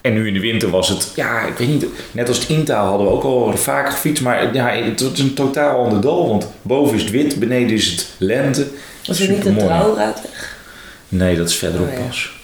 [0.00, 2.86] En nu in de winter was het, ja, ik weet niet, net als het intaal
[2.88, 4.22] hadden we ook al vaker gefietst.
[4.22, 6.28] Maar ja, het is een totaal ander dal.
[6.28, 8.66] Want boven is het wit, beneden is het lente.
[9.06, 9.78] Was het niet de Supermooi.
[9.78, 10.56] trouwraadweg?
[11.08, 12.00] Nee, dat is verderop Oh, ja.
[12.06, 12.36] pas.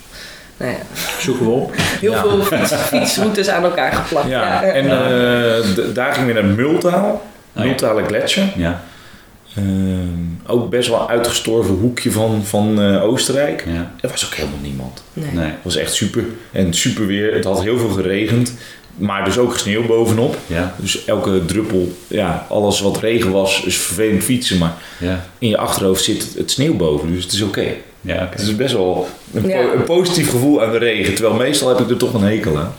[0.56, 0.78] Nou ja,
[1.20, 1.72] Zoeken we op.
[1.76, 2.20] heel Ja.
[2.20, 4.28] veel fiets, fietsroutes aan elkaar geplakt.
[4.28, 7.22] Ja, en eh, daar gingen we naar Multaal.
[7.52, 7.62] ja.
[7.62, 8.44] Multale Gletscher.
[8.56, 8.82] Ja,
[10.46, 13.64] ook best wel uitgestorven hoekje van, van eh, Oostenrijk.
[13.66, 13.92] ja.
[14.00, 15.02] Er was ook helemaal niemand.
[15.12, 15.30] nee.
[15.32, 15.44] Nee.
[15.44, 16.24] Het was echt super.
[16.52, 17.34] En super weer.
[17.34, 18.54] Het had heel veel geregend.
[18.96, 20.36] Maar dus ook sneeuw bovenop.
[20.46, 24.58] Ja, Dus elke druppel, ja, alles wat regen was, is vervelend fietsen.
[24.58, 25.26] Maar ja.
[25.38, 27.12] in je achterhoofd zit het, het sneeuw boven.
[27.12, 27.64] Dus het is oké.
[28.00, 28.30] Ja, oké.
[28.30, 29.72] Het is best wel een, po- Ja.
[29.74, 31.14] een positief gevoel aan de regen.
[31.14, 32.74] Terwijl meestal heb ik er toch een hekel aan.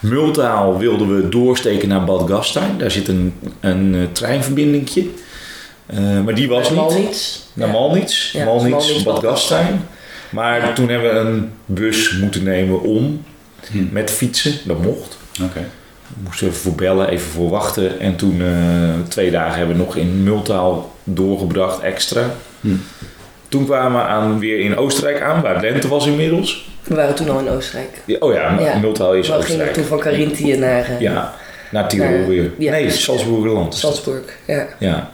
[0.00, 2.78] Multaal wilden we doorsteken naar Bad Gastein.
[2.78, 5.06] Daar zit een, een eh, treinverbindingje.
[5.86, 6.90] Eh, maar die was Naar niet.
[6.92, 7.38] Malnitz.
[7.52, 7.72] Naar Ja.
[7.72, 8.32] Malnitz.
[8.32, 9.80] Ja, Malnitz, Malnitz, Bad Gastein.
[10.30, 13.24] Maar toen hebben we een bus moeten nemen om
[13.70, 13.84] Hm.
[13.92, 14.52] met fietsen.
[14.64, 15.16] Dat mocht.
[15.42, 15.60] Oké.
[16.08, 18.00] We moesten even voor bellen, even voor wachten.
[18.00, 22.22] En toen eh, twee dagen hebben we nog in Multaal doorgebracht extra.
[22.60, 22.68] Hm.
[23.48, 26.68] Toen kwamen we aan, weer in Oostenrijk aan, waar lente was inmiddels.
[26.82, 28.02] We waren toen al in Oostenrijk.
[28.04, 28.78] Ja, Oh ja, Ja.
[28.78, 29.72] Multaal is We gingen Oostenrijk.
[29.74, 31.34] toen van Carinthië naar eh, Ja,
[31.70, 32.50] naar Tirol weer.
[32.58, 32.90] ja, nee.
[32.90, 33.74] Salzburgerland.
[33.74, 34.24] Salzburg.
[34.46, 34.66] Ja.
[34.78, 35.12] Ja.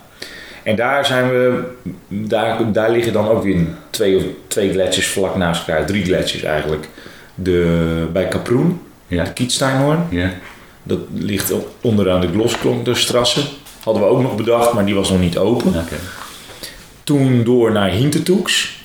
[0.62, 1.62] En daar zijn we,
[2.09, 3.57] daar, daar liggen dan ook weer
[3.90, 5.87] twee, of- twee gletsjers vlak naast elkaar.
[5.87, 6.88] Drie gletsjers eigenlijk.
[7.35, 10.07] De, bij Kaproen, Ja, de Kietsteinhoorn.
[10.11, 10.31] ja.
[10.83, 13.40] Dat ligt onderaan de Glosklonkerstrasse.
[13.83, 15.68] Hadden we ook nog bedacht, maar die was nog niet open.
[15.68, 15.96] Oké.
[17.05, 18.79] Toen door naar Hintertux,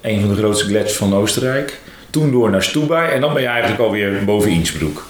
[0.00, 1.80] een van de grootste gletsjers van Oostenrijk.
[2.10, 5.02] Toen door naar Stubai en dan ben je eigenlijk alweer boven Innsbruck.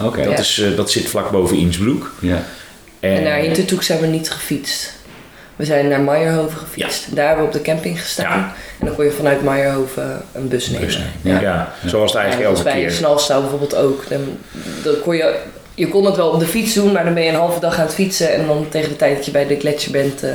[0.00, 0.22] Oké.
[0.24, 0.38] Dat, Ja.
[0.38, 2.10] is, eh, dat zit vlak boven Innsbruck.
[2.20, 2.42] Ja.
[3.00, 4.92] En naar Hintertoek zijn we niet gefietst.
[5.56, 7.16] We zijn naar Meijerhoven gefietst.
[7.16, 8.38] Daar hebben we op de camping gestaan.
[8.38, 8.52] Ja.
[8.80, 10.88] En dan kon je vanuit Meijerhoven een bus nemen.
[11.22, 11.40] Ja.
[11.40, 11.72] Ja.
[11.86, 12.90] zoals het eigenlijk elke bij keer.
[12.90, 14.08] Snalstouw bijvoorbeeld ook.
[14.08, 14.20] Dan,
[14.82, 15.34] dan kon je,
[15.74, 17.78] je kon het wel op de fiets doen, maar dan ben je een halve dag
[17.78, 18.32] aan het fietsen.
[18.34, 20.30] En dan tegen de tijd dat je bij de gletsjer bent, eh,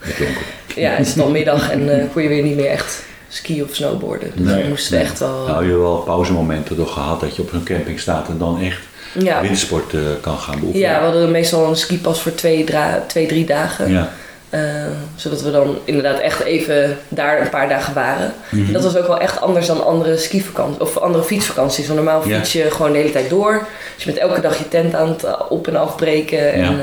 [0.00, 0.28] het.
[0.76, 3.74] ja, is het al middag en eh, kon je weer niet meer echt skiën of
[3.74, 4.30] snowboarden.
[4.34, 5.06] Dus Nee, dan moesten we nee.
[5.06, 5.46] echt wel...
[5.46, 8.60] Nou, je hebt wel pauzemomenten toch gehad dat je op zo'n camping staat en dan
[8.60, 8.80] echt
[9.12, 9.40] ja.
[9.40, 10.88] wintersport eh, kan gaan beoefenen.
[10.88, 13.90] ja, we hadden meestal een skipas voor twee, dra- twee drie dagen.
[13.92, 14.12] Ja.
[14.50, 14.60] Eh,
[15.16, 18.32] zodat we dan inderdaad echt even daar een paar dagen waren.
[18.50, 18.66] Mhm.
[18.66, 21.86] En dat was ook wel echt anders dan andere skivakanties of andere fietsvakanties.
[21.86, 22.36] Want normaal Ja.
[22.36, 23.66] fiets je gewoon de hele tijd door.
[23.94, 26.52] Dus je bent elke dag je tent aan het eh, op- en afbreken.
[26.52, 26.78] En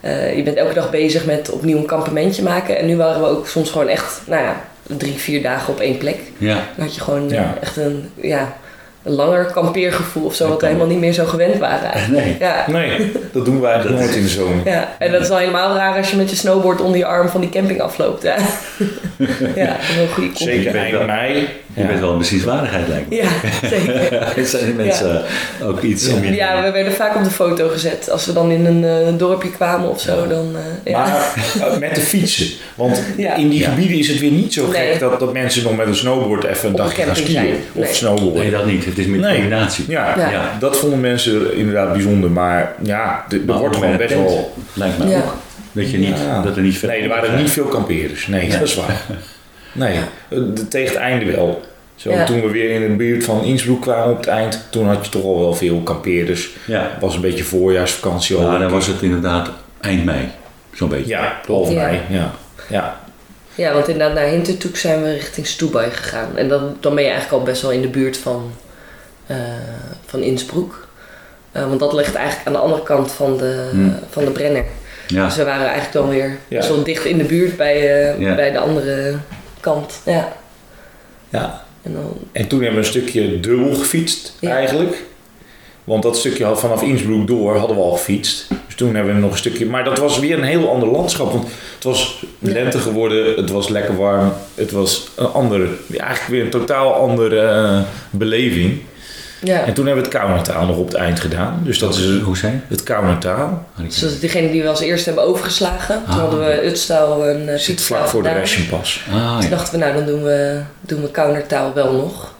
[0.00, 2.78] eh, eh, je bent elke dag bezig met opnieuw een kampementje maken.
[2.78, 4.60] En nu waren we ook soms gewoon echt, nou ja,
[4.96, 6.18] drie, vier dagen op één plek.
[6.38, 6.54] Ja.
[6.76, 7.54] Dan had je gewoon Ja.
[7.60, 8.56] echt een, ja,
[9.04, 10.48] een langer kampeergevoel of zo.
[10.48, 12.24] Wat we helemaal niet meer zo gewend waren eigenlijk.
[12.26, 12.36] Nee.
[12.38, 12.64] Ja.
[12.68, 14.64] Nee, dat doen wij eigenlijk nooit in de zomer.
[14.64, 17.28] Ja, en dat is al helemaal raar als je met je snowboard onder je arm
[17.28, 18.22] van die camping afloopt.
[18.32, 18.36] Ja,
[19.54, 20.52] ja een goede combi.
[20.52, 21.48] Zeker eind wel- mei.
[21.74, 23.16] Je bent wel een bezienswaardigheid lijkt me.
[23.16, 23.28] Ja,
[23.68, 24.46] zeker.
[24.46, 25.22] Zijn die mensen
[25.62, 28.10] ook iets om je Ja, we werden vaak op de foto gezet.
[28.10, 30.56] Als we dan in een eh, dorpje kwamen of zo, dan...
[30.84, 30.98] eh, ja.
[30.98, 31.34] Maar
[31.72, 32.46] eh, met de fietsen.
[32.74, 33.34] Want Ja.
[33.36, 33.68] in die Ja.
[33.68, 34.90] gebieden is het weer niet zo Nee.
[34.90, 37.54] gek dat, dat mensen nog met een snowboard even een een dagje gaan skiën.
[37.72, 38.42] Of snowboarden.
[38.42, 38.84] Nee, dat niet.
[38.84, 39.34] Het is meer Nee.
[39.34, 39.84] combinatie.
[39.88, 40.30] Ja, Ja.
[40.30, 40.56] Ja.
[40.60, 42.30] dat vonden mensen inderdaad bijzonder.
[42.30, 44.54] Maar ja, er wordt gewoon best wel...
[44.72, 45.16] Lijkt me Ja.
[45.16, 45.34] ook.
[45.72, 46.42] Dat je niet, Ja.
[46.42, 48.26] dat er niet veel Nee, er waren niet veel kampeerders.
[48.26, 49.00] Nee, dat is waar.
[49.72, 51.62] Nee, eh, de- tegen het einde wel.
[51.96, 52.24] Zo, Ja.
[52.24, 55.10] Toen we weer in de buurt van Innsbruck kwamen op het eind, toen had je
[55.10, 56.50] toch al wel veel kampeerders.
[56.66, 56.80] Ja.
[56.92, 58.42] Het was een beetje voorjaarsvakantie al.
[58.52, 60.28] Ja, dan was het inderdaad eind mei.
[60.74, 61.08] Zo'n beetje.
[61.08, 61.82] Ja, half Ja.
[61.82, 62.00] mei.
[62.08, 62.30] Ja.
[62.68, 63.00] Ja.
[63.54, 66.36] ja, want inderdaad naar Hintertoek zijn we richting Stubai gegaan.
[66.36, 68.52] En dan, dan ben je eigenlijk al best wel in de buurt van,
[69.26, 69.36] eh
[70.06, 70.86] van Innsbruck.
[71.52, 73.94] Eh, want dat ligt eigenlijk aan de andere kant van de, Hmm.
[74.10, 74.64] van de Brenner.
[75.06, 75.24] Ja.
[75.24, 77.76] Dus we waren eigenlijk dan weer wel dicht in de buurt bij,
[78.10, 78.34] eh, Ja.
[78.34, 79.14] bij de andere
[79.62, 80.00] kant.
[80.04, 80.36] Ja.
[81.28, 81.64] ja.
[81.82, 84.50] En dan, En toen hebben we een stukje dubbel gefietst Ja.
[84.50, 85.02] eigenlijk.
[85.84, 88.46] Want dat stukje had vanaf Innsbruck door hadden we al gefietst.
[88.66, 89.66] Dus toen hebben we nog een stukje...
[89.66, 91.32] Maar dat was weer een heel ander landschap.
[91.32, 93.36] Want het was lente geworden.
[93.36, 94.32] Het was lekker warm.
[94.54, 95.68] Het was een andere...
[95.90, 98.80] Eigenlijk weer een totaal andere eh, beleving.
[99.42, 99.64] Ja.
[99.64, 101.60] En toen hebben we het Kaunertaal nog op het eind gedaan.
[101.64, 102.64] Dus dat is Hoe zijn?
[102.68, 103.66] het Kaunertaal.
[103.76, 106.02] Dus dat is degene die we als eerste hebben overgeslagen.
[106.04, 109.04] Toen Ah, hadden we Utstouw een uh, Zit vlak voor de Reschenpas.
[109.12, 109.48] Ah, Toen ja.
[109.48, 112.34] dachten we, nou dan doen we, doen we Kaunertaal wel nog.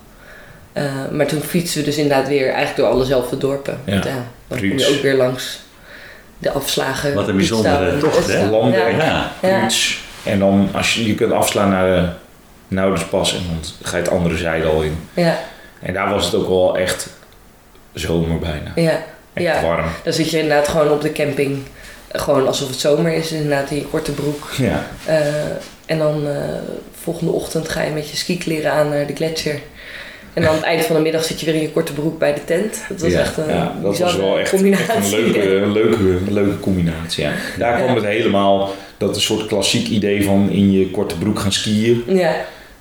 [0.73, 3.79] Eh, maar toen fietsen we dus inderdaad weer eigenlijk door allezelfde dorpen.
[3.85, 3.93] Ja.
[3.93, 4.11] Want ja,
[4.49, 4.91] dan kom je Ruuts.
[4.97, 5.61] ook weer langs
[6.39, 7.15] de afslagen.
[7.15, 8.51] Wat een bijzondere en tocht, hè?
[8.51, 8.97] Landweg.
[8.97, 9.05] Ja.
[9.05, 9.49] Ja.
[9.49, 9.59] Ja.
[9.59, 10.01] Ruuts.
[10.23, 12.09] En dan als je, je kunt afslaan naar de
[12.69, 13.33] Nouderspas.
[13.35, 14.97] En dan ga je het andere zijde al in.
[15.15, 15.39] Ja,
[15.83, 17.09] En daar was het ook wel echt
[17.93, 18.73] zomer bijna.
[18.75, 19.03] ja.
[19.33, 19.63] Echt Ja.
[19.63, 19.85] warm.
[20.05, 21.59] Dan zit je inderdaad gewoon op de camping.
[22.13, 24.51] Gewoon alsof het zomer is, inderdaad in je korte broek.
[24.59, 24.87] Ja.
[25.07, 25.17] Eh,
[25.87, 26.35] en dan eh,
[27.03, 29.59] volgende ochtend ga je met je skikleren aan naar de gletsjer.
[30.33, 32.35] En aan het eind van de middag zit je weer in je korte broek bij
[32.35, 32.83] de tent.
[32.89, 34.87] Dat was Ja, echt een Ja, dat was wel echt, combinatie.
[34.95, 37.25] echt een, leuke, een leuke, een leuke combinatie.
[37.25, 37.33] Ja.
[37.59, 37.95] Daar kwam Ja.
[37.95, 42.35] het helemaal, dat een soort klassiek idee van in je korte broek gaan skiën Ja,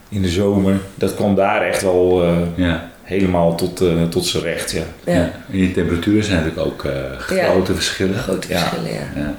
[0.09, 0.79] in de zomer.
[0.95, 2.90] Dat kwam daar echt wel eh, Ja.
[3.03, 4.71] Helemaal tot, eh, tot zijn recht.
[4.71, 4.81] Ja.
[5.05, 5.13] ja.
[5.13, 5.19] Ja.
[5.21, 8.15] En in de temperatuur zijn natuurlijk ook eh, grote verschillen.
[8.19, 8.59] grote Ja.
[8.59, 9.33] verschillen, ja.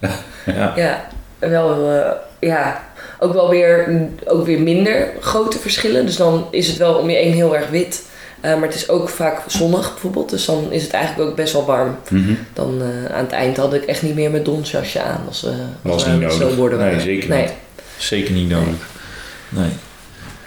[0.00, 0.10] Ja.
[0.46, 0.72] Ja.
[0.76, 2.10] Ja, wel, eh,
[2.48, 2.86] ja.
[3.20, 3.88] Ook wel weer,
[4.24, 6.06] ook weer minder grote verschillen.
[6.06, 8.02] Dus dan is het wel om je heen heel erg wit.
[8.40, 10.30] Eh, maar het is ook vaak zonnig bijvoorbeeld.
[10.30, 11.96] Dus dan is het eigenlijk ook best wel warm.
[12.10, 12.32] Mhm.
[12.52, 15.20] Dan eh, aan het eind had ik echt niet meer mijn donsjasje aan.
[15.26, 15.46] Als,
[15.82, 16.36] Was we niet nodig.
[16.36, 17.02] snowboarden Nee, waren.
[17.02, 17.42] zeker nee.
[17.42, 17.52] niet.
[17.96, 18.88] Zeker niet nodig.
[19.48, 19.70] Nee.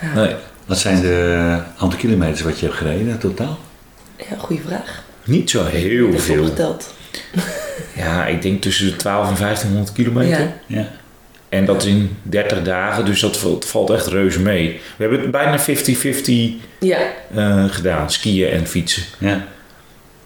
[0.02, 0.14] Ja.
[0.14, 0.36] nee.
[0.66, 3.60] Wat zijn de aantal kilometers wat je hebt gereden totaal?
[4.18, 5.04] Ja, goede vraag.
[5.24, 6.42] Niet zo heel Ik veel.
[6.44, 6.94] opgeteld.
[7.96, 10.40] Ja, ik denk tussen de 12 en 1500 kilometer.
[10.40, 10.52] Ja.
[10.66, 10.88] Ja.
[11.50, 14.80] En dat in 30 dagen, dus dat valt, echt reuze mee.
[14.98, 16.98] We hebben het bijna 50-50 Ja,
[17.36, 19.04] eh, gedaan, skiën en fietsen.
[19.18, 19.44] Ja.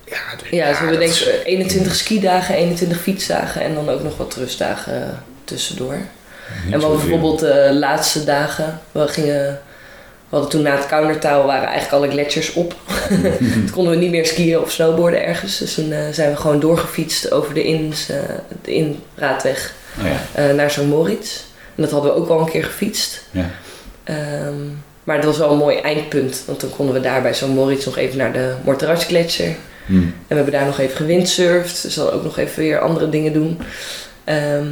[0.05, 4.03] Ja, dus- ja, dus we hebben denk ik 21 skidagen, 21 fietsdagen en dan ook
[4.03, 5.09] nog wat rustdagen eh,
[5.43, 5.93] tussendoor.
[5.93, 7.09] niet En we hadden zoveel.
[7.09, 9.59] bijvoorbeeld de laatste dagen, we gingen,
[10.29, 12.75] we hadden toen na het countertaal waren eigenlijk alle gletsjers op.
[13.53, 15.57] toen konden we niet meer skiën of snowboarden ergens.
[15.57, 18.17] Dus toen eh, zijn we gewoon doorgefietst over de, ins, eh,
[18.61, 20.43] de inraadweg Oh ja.
[20.43, 20.83] eh, naar St.
[20.83, 21.41] Moritz.
[21.75, 23.23] En dat hadden we ook al een keer gefietst.
[23.31, 23.49] Ja.
[24.03, 24.55] Ehm,
[25.03, 27.47] maar het was wel een mooi eindpunt, want toen konden we daar bij St.
[27.47, 29.55] Moritz nog even naar de Morteratsch-gletsjer.
[29.85, 29.93] Hm.
[29.93, 33.33] En we hebben daar nog even gewindsurfd, dus dan ook nog even weer andere dingen
[33.33, 33.59] doen.
[34.23, 34.65] Ehm,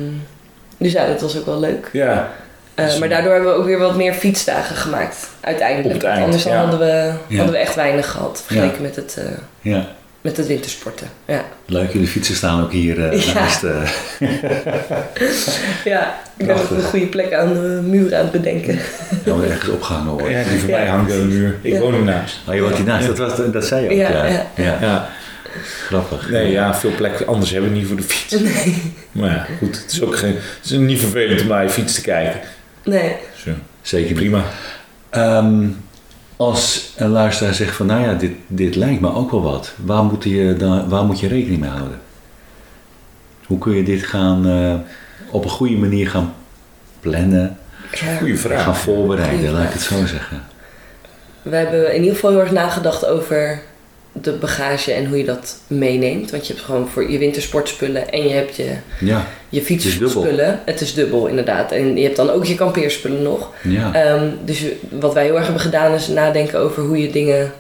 [0.78, 1.89] dus ja, dat was ook wel leuk.
[1.92, 2.34] Ja,
[2.76, 5.88] Eh, Dus- maar daardoor hebben we ook weer wat meer fietsdagen gemaakt, uiteindelijk.
[5.88, 6.60] Op het Want eind, Anders dan ja.
[6.60, 7.36] hadden, we, Ja.
[7.38, 9.26] hadden we echt weinig gehad, vergeleken met, het, eh,
[9.62, 9.88] Ja,
[10.22, 11.08] met het wintersporten.
[11.26, 11.44] Ja.
[11.66, 11.92] leuk.
[11.94, 13.34] Jullie fietsen staan ook hier eh Ja.
[13.34, 13.64] naast.
[13.64, 13.90] eh,
[15.94, 18.80] ja, ik ben ook een goede plek aan de muur aan het bedenken.
[19.24, 20.32] dat we ergens opgehangen worden.
[20.32, 20.78] Ja, die van Ja.
[20.78, 21.58] mij hangt aan de muur.
[21.62, 21.80] Ik Ja.
[21.80, 22.38] woon ernaast.
[22.48, 23.08] Oh, je woont hiernaast.
[23.08, 23.96] Dat, was, dat zei je ook.
[23.96, 24.46] Ja, Ja, ja.
[24.56, 24.78] ja.
[24.82, 25.10] Ja.
[25.88, 26.30] grappig.
[26.30, 28.36] Nee, ja, veel plekken anders hebben we niet voor de fiets.
[29.12, 29.82] Maar ja, goed.
[29.82, 32.40] Het is ook geen, het is niet vervelend om naar je fiets te kijken.
[32.84, 33.15] Nee,
[33.46, 34.19] eh, Zeker niet.
[34.19, 34.43] prima.
[35.10, 35.67] Ehm,
[36.38, 39.74] als een luisteraar zegt van, nou ja, dit, dit lijkt me ook wel wat.
[39.86, 42.00] Waar moet je, dan, waar moet je rekening mee houden?
[43.46, 44.74] Hoe kun je dit gaan, eh,
[45.32, 46.34] op een goede manier gaan
[47.00, 47.58] plannen,
[47.91, 48.15] ja.
[48.17, 48.78] Goeie gaan vraag.
[48.78, 50.43] voorbereiden, Goeie laat ik het zo zeggen.
[51.41, 53.62] We hebben in ieder geval heel erg nagedacht over
[54.21, 56.32] de bagage en hoe je dat meeneemt.
[56.32, 60.60] Want je hebt gewoon voor je wintersportspullen en je hebt je, Ja, je fietsspullen.
[60.65, 61.71] Het is dubbel, inderdaad.
[61.71, 63.49] En je hebt dan ook je kampeerspullen nog.
[63.63, 63.93] ja.
[63.93, 67.52] Ehm, dus wat wij heel erg hebben gedaan is nadenken over hoe je dingen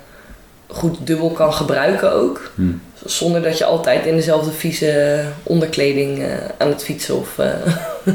[0.67, 2.51] goed dubbel kan gebruiken ook.
[2.55, 2.61] Hm.
[3.05, 7.37] Zonder dat je altijd in dezelfde vieze onderkleding eh, aan het fietsen of...
[7.37, 7.47] eh,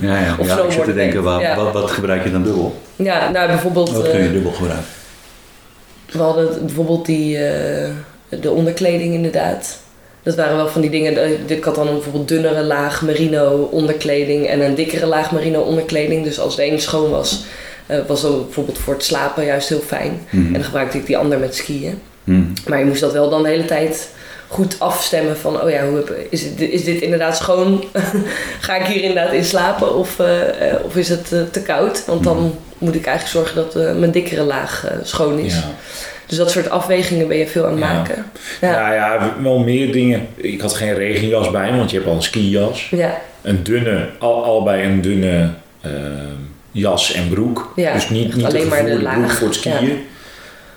[0.01, 0.37] ja, ja.
[0.41, 1.57] Of ja ik zit te denken, ja.
[1.57, 2.81] wat, wat gebruik je dan dubbel?
[2.97, 3.93] ja, nou bijvoorbeeld...
[3.93, 4.87] Wat kun je eh, dubbel gebruiken?
[6.11, 7.39] We hadden bijvoorbeeld die,
[8.29, 9.79] de onderkleding inderdaad.
[10.23, 11.17] Dat waren wel van die dingen.
[11.23, 15.61] eh, Ik had dan een bijvoorbeeld dunnere laag merino onderkleding en een dikkere laag merino
[15.61, 16.25] onderkleding.
[16.25, 17.45] Dus als de ene schoon was,
[17.87, 20.21] eh, was dat bijvoorbeeld voor het slapen juist heel fijn.
[20.31, 20.47] Mhm.
[20.47, 22.01] En dan gebruikte ik die ander met skiën.
[22.25, 22.41] Hm.
[22.67, 24.09] Maar je moest dat wel dan de hele tijd
[24.49, 27.85] goed afstemmen van, oh ja, hoe heb, is, dit, is dit inderdaad schoon?
[28.61, 32.05] Ga ik hier inderdaad in slapen of, eh, of is het te koud?
[32.07, 35.55] Want dan moet ik eigenlijk zorgen dat mijn dikkere laag schoon is.
[35.55, 35.65] Ja.
[36.29, 37.93] Dus dat soort afwegingen ben je veel aan het Ja.
[37.93, 38.25] maken.
[38.61, 38.71] Ja.
[38.71, 40.27] Nou ja, wel meer dingen.
[40.35, 42.89] Ik had geen regenjas bij me, want je hebt al een skijas.
[42.91, 45.91] Ja, Een dunne, al, allebei een dunne eh,
[46.73, 47.73] jas en broek.
[47.77, 49.33] Ja, dus niet, niet alleen een maar de broek laag.
[49.33, 49.87] voor het skiën.
[49.89, 49.95] Ja.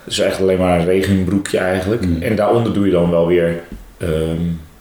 [0.04, 2.04] Dus echt alleen maar een regenbroekje eigenlijk.
[2.06, 2.22] Mm.
[2.22, 3.60] En daaronder doe je dan wel weer
[3.98, 4.36] ehm,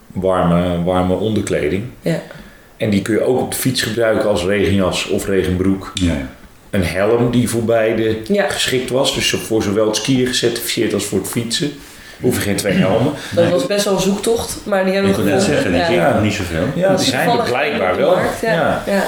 [0.08, 1.84] warme, warme onderkleding.
[2.02, 2.22] ja,
[2.78, 5.92] En die kun je ook op de fiets gebruiken als regenjas of regenbroek.
[5.94, 6.30] Ja, ja.
[6.72, 8.50] Een helm die voor beide ja.
[8.50, 9.14] geschikt was.
[9.14, 11.72] Dus voor zowel het skiën gecertificeerd als voor het fietsen.
[12.22, 13.14] Hoef je geen twee helmen.
[13.36, 15.64] Dat was best wel een zoektocht, maar die hebben Ik we wil net gevonden.
[15.72, 16.12] zeggen, die ja.
[16.12, 16.64] zijn niet zoveel.
[16.76, 18.16] Ja, die zijn er blijkbaar wel.
[18.16, 18.54] markt, Ja.
[18.54, 18.84] Ja.
[18.88, 19.06] Ja.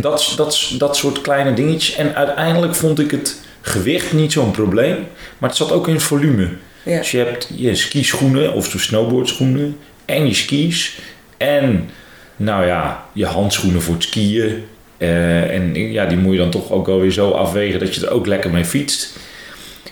[0.00, 1.94] Dat, dat, dat soort kleine dingetjes.
[1.96, 5.06] En uiteindelijk vond ik het gewicht niet zo'n probleem.
[5.38, 6.48] Maar het zat ook in het volume.
[6.82, 6.98] Ja.
[6.98, 9.76] Dus je hebt je skischoenen of de snowboardschoenen.
[10.04, 10.98] En je skis.
[11.36, 11.90] En
[12.36, 14.64] nou ja, je handschoenen voor het skiën.
[15.00, 18.06] Eh, en ja, die moet je dan toch ook wel weer zo afwegen dat je
[18.06, 19.16] er ook lekker mee fietst.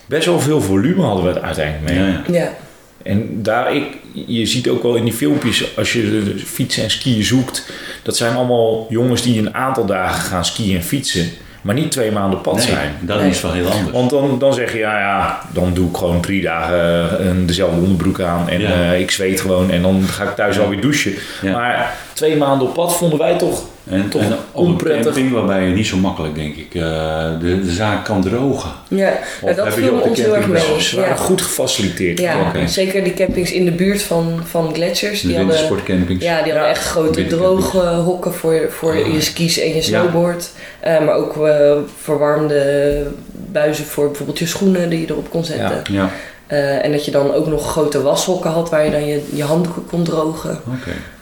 [0.07, 1.99] Best wel veel volume hadden we het uiteindelijk mee.
[1.99, 2.23] Ja, ja.
[2.33, 2.51] Ja.
[3.03, 3.85] En daar, ik,
[4.27, 7.71] je ziet ook wel in die filmpjes, als je fietsen en skiën zoekt,
[8.03, 11.29] dat zijn allemaal jongens die een aantal dagen gaan skiën en fietsen,
[11.63, 12.95] maar niet twee maanden op pad Nee, zijn.
[13.01, 13.31] dat Nee.
[13.31, 13.91] is wel heel anders.
[13.97, 16.79] Want dan, dan zeg je, ja, ja, dan doe ik gewoon drie dagen
[17.21, 18.71] eh, een- dezelfde onderbroek aan en Ja.
[18.93, 20.63] eh, ik zweet gewoon en dan ga ik thuis Ja.
[20.63, 21.13] alweer douchen.
[21.43, 21.53] Ja.
[21.53, 25.65] Maar twee maanden op pad vonden wij toch En, Toch en op een camping waarbij
[25.67, 26.83] je niet zo makkelijk, denk ik, eh,
[27.41, 28.71] de, de zaak kan drogen.
[28.89, 30.73] Ja, Of nou, dat hebben viel de ons heel erg camping mee.
[30.73, 31.17] wel ze waren Ja.
[31.21, 32.19] goed gefaciliteerd.
[32.21, 35.21] Ja, zeker die campings in de buurt van, van gletsjers.
[35.21, 36.25] De Die hadden, wintersportcampings.
[36.25, 36.75] ja, die hadden Ja.
[36.75, 39.13] echt grote droge hokken voor, voor Ah.
[39.13, 40.51] je skis en je snowboard.
[40.81, 43.07] Eh, maar ook eh, verwarmde
[43.53, 45.83] buizen voor bijvoorbeeld je schoenen die je erop kon zetten.
[45.93, 46.11] Ja.
[46.49, 49.43] Eh, en dat je dan ook nog grote washokken had waar je dan je, je
[49.43, 50.61] handdoeken kon drogen.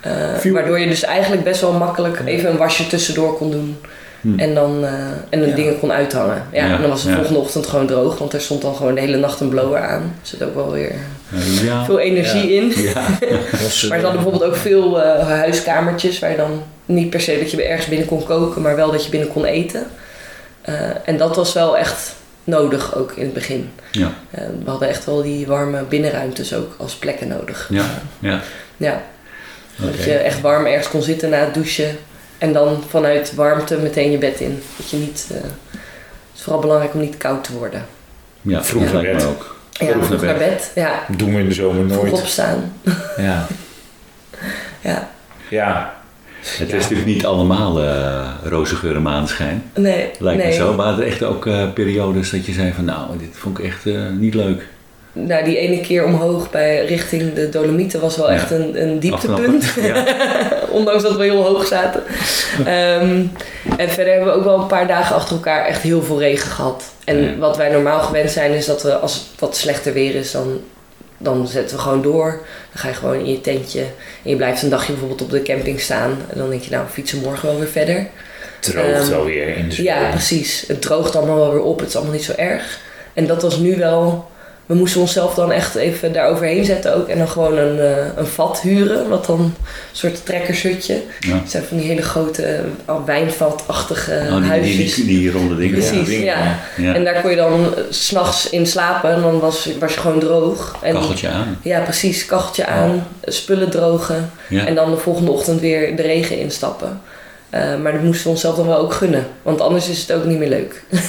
[0.01, 3.77] Eh, waardoor je dus eigenlijk best wel makkelijk even een wasje tussendoor kon doen.
[4.21, 4.39] Hm.
[4.39, 4.91] En dan, eh,
[5.29, 5.55] en de Ja.
[5.55, 6.43] dingen kon uithangen.
[6.53, 7.17] Ja, Ja, en dan was het ja.
[7.17, 8.19] volgende ochtend gewoon droog.
[8.19, 10.03] Want er stond dan gewoon de hele nacht een blower aan.
[10.03, 10.95] Er zit ook wel weer
[11.85, 12.67] veel energie in.
[13.53, 17.63] Maar ze hadden bijvoorbeeld ook veel huiskamertjes waar je dan niet per se dat je
[17.65, 19.87] ergens binnen kon koken, maar wel dat je binnen kon eten.
[21.05, 22.15] En dat was wel echt
[22.47, 23.71] nodig ook in het begin.
[23.91, 24.13] Ja.
[24.31, 27.67] Eh, we hadden echt wel die warme binnenruimtes ook als plekken nodig.
[27.71, 27.85] Ja,
[28.19, 28.41] ja.
[28.77, 29.03] Ja,
[29.83, 29.91] Oké.
[29.97, 31.97] dat je echt warm ergens kon zitten na het douchen.
[32.39, 34.63] En dan vanuit warmte meteen je bed in.
[34.77, 35.51] Dat je niet, eh, het
[36.35, 37.87] is vooral belangrijk om niet koud te worden.
[38.43, 39.25] Ja, Vroeg naar bed.
[39.25, 39.57] ook.
[39.73, 40.71] Ja, Vroeg vroeg naar naar bed.
[40.75, 42.13] Ja, doen we in de zomer vroeg nooit.
[42.13, 42.73] opstaan.
[43.17, 43.47] Ja.
[44.81, 45.09] Ja,
[45.49, 45.96] ja,
[46.59, 49.63] Het is natuurlijk niet allemaal eh roze geur en maneschijn.
[49.75, 50.11] nee.
[50.19, 50.51] Lijkt nee.
[50.51, 50.75] me zo.
[50.75, 53.87] Maar er echt ook eh, periodes dat je zei van nou, dit vond ik echt
[53.87, 54.67] eh, niet leuk.
[55.13, 58.35] Nou, die ene keer omhoog bij richting de Dolomieten was wel Ja.
[58.35, 59.73] echt een, een dieptepunt.
[59.81, 60.05] Ja.
[60.71, 62.03] Ondanks dat we heel hoog zaten.
[62.65, 63.23] Ehm,
[63.77, 66.51] en verder hebben we ook wel een paar dagen achter elkaar echt heel veel regen
[66.51, 66.85] gehad.
[67.05, 70.31] En wat wij normaal gewend zijn is dat we als het wat slechter weer is,
[70.31, 70.61] dan,
[71.19, 72.31] dan zetten we gewoon door.
[72.73, 73.81] Dan ga je gewoon in je tentje
[74.23, 76.11] en je blijft een dagje bijvoorbeeld op de camping staan.
[76.11, 78.07] En dan denk je nou, we fietsen morgen wel weer verder.
[78.61, 80.65] droogt Ehm, wel weer in de Ja, precies.
[80.67, 81.79] Het droogt allemaal wel weer op.
[81.79, 82.81] Het is allemaal niet zo erg.
[83.15, 84.31] En dat was nu wel...
[84.67, 87.09] We moesten onszelf dan echt even daar overheen zetten ook.
[87.09, 89.09] En dan gewoon een, eh, een vat huren.
[89.09, 89.55] Wat dan een
[89.93, 91.03] soort trekkershutje.
[91.21, 91.35] Ja.
[91.35, 94.95] Het zijn van die hele grote uh, wijnvatachtige Oh, die, die, huisjes.
[94.95, 95.79] die, die ronde dingen.
[95.79, 96.59] Precies, ja.
[96.77, 96.95] Ja.
[96.95, 99.11] En daar kon je dan eh, s s'nachts in slapen.
[99.11, 100.77] En dan was, was je gewoon droog.
[100.83, 101.59] En, Kacheltje aan.
[101.63, 102.27] Ja, precies.
[102.27, 103.07] Kacheltje aan.
[103.25, 104.31] spullen drogen.
[104.51, 107.01] En dan de volgende ochtend weer de regen instappen.
[107.51, 109.27] Eh, maar dat moesten we onszelf dan wel ook gunnen.
[109.43, 110.83] Want anders is het ook niet meer leuk.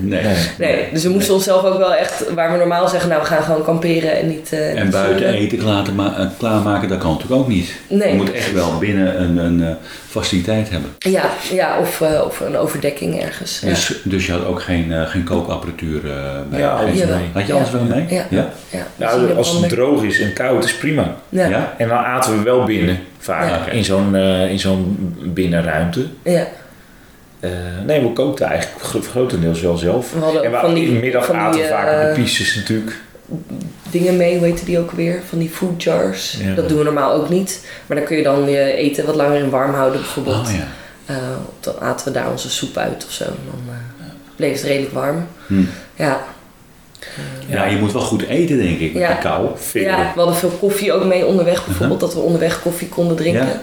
[0.00, 0.34] Nee.
[0.58, 0.88] Nee.
[0.92, 2.32] Dus we moesten onszelf ook wel echt...
[2.34, 4.52] Waar we normaal zeggen, nou we gaan gewoon kamperen en niet...
[4.52, 7.72] eh, En niet buiten eten te ma- eh, klaarmaken, dat kan natuurlijk ook niet.
[7.88, 8.08] Nee.
[8.10, 9.74] Je moet echt wel binnen een, een eh,
[10.08, 10.90] faciliteit hebben.
[10.98, 11.22] Ja,
[11.52, 13.60] ja of, eh, of een overdekking ergens.
[13.60, 13.68] Ja.
[13.68, 16.60] Dus, dus je had ook geen, eh, geen kookapparatuur eh, bij.
[16.60, 17.16] Ja, Jawel.
[17.16, 17.26] mee.
[17.32, 17.58] Had je Ja.
[17.58, 18.06] alles wel mee?
[18.08, 18.26] Ja.
[18.30, 18.48] ja?
[18.70, 21.14] Ja, Nou, als het droog is en koud is prima.
[21.28, 21.44] Ja.
[21.44, 21.50] Ja.
[21.50, 21.74] Ja?
[21.78, 23.48] En dan aten we wel binnen, vaak.
[23.66, 23.72] Ja.
[23.72, 26.06] In zo'n eh, in zo'n binnenruimte.
[26.22, 26.46] ja.
[27.40, 27.50] Eh,
[27.86, 30.12] nee, we kookten eigenlijk gro- grotendeels wel zelf.
[30.12, 32.54] We hadden En we, van die, middag van aten die vaak eh, op de pistes
[32.54, 32.96] natuurlijk.
[33.90, 35.20] dingen mee, hoe heette die ook weer?
[35.28, 36.36] Van die food jars.
[36.42, 36.54] Ja.
[36.54, 37.66] Dat doen we normaal ook niet.
[37.86, 40.48] Maar dan kun je dan je eten wat langer in warm houden bijvoorbeeld.
[40.48, 40.66] Oh ja.
[41.14, 41.16] Eh,
[41.60, 43.24] dan aten we daar onze soep uit of zo.
[43.24, 44.04] Dan eh,
[44.36, 45.26] bleef het redelijk warm.
[45.46, 45.62] Hm.
[45.96, 46.20] Ja.
[47.46, 49.08] Ja, je moet wel goed eten, denk ik, met Ja.
[49.08, 49.48] die kou.
[49.56, 49.82] Veel.
[49.82, 52.00] ja, we hadden veel koffie ook mee onderweg bijvoorbeeld.
[52.00, 53.46] Dat we onderweg koffie konden drinken.
[53.46, 53.60] Ja.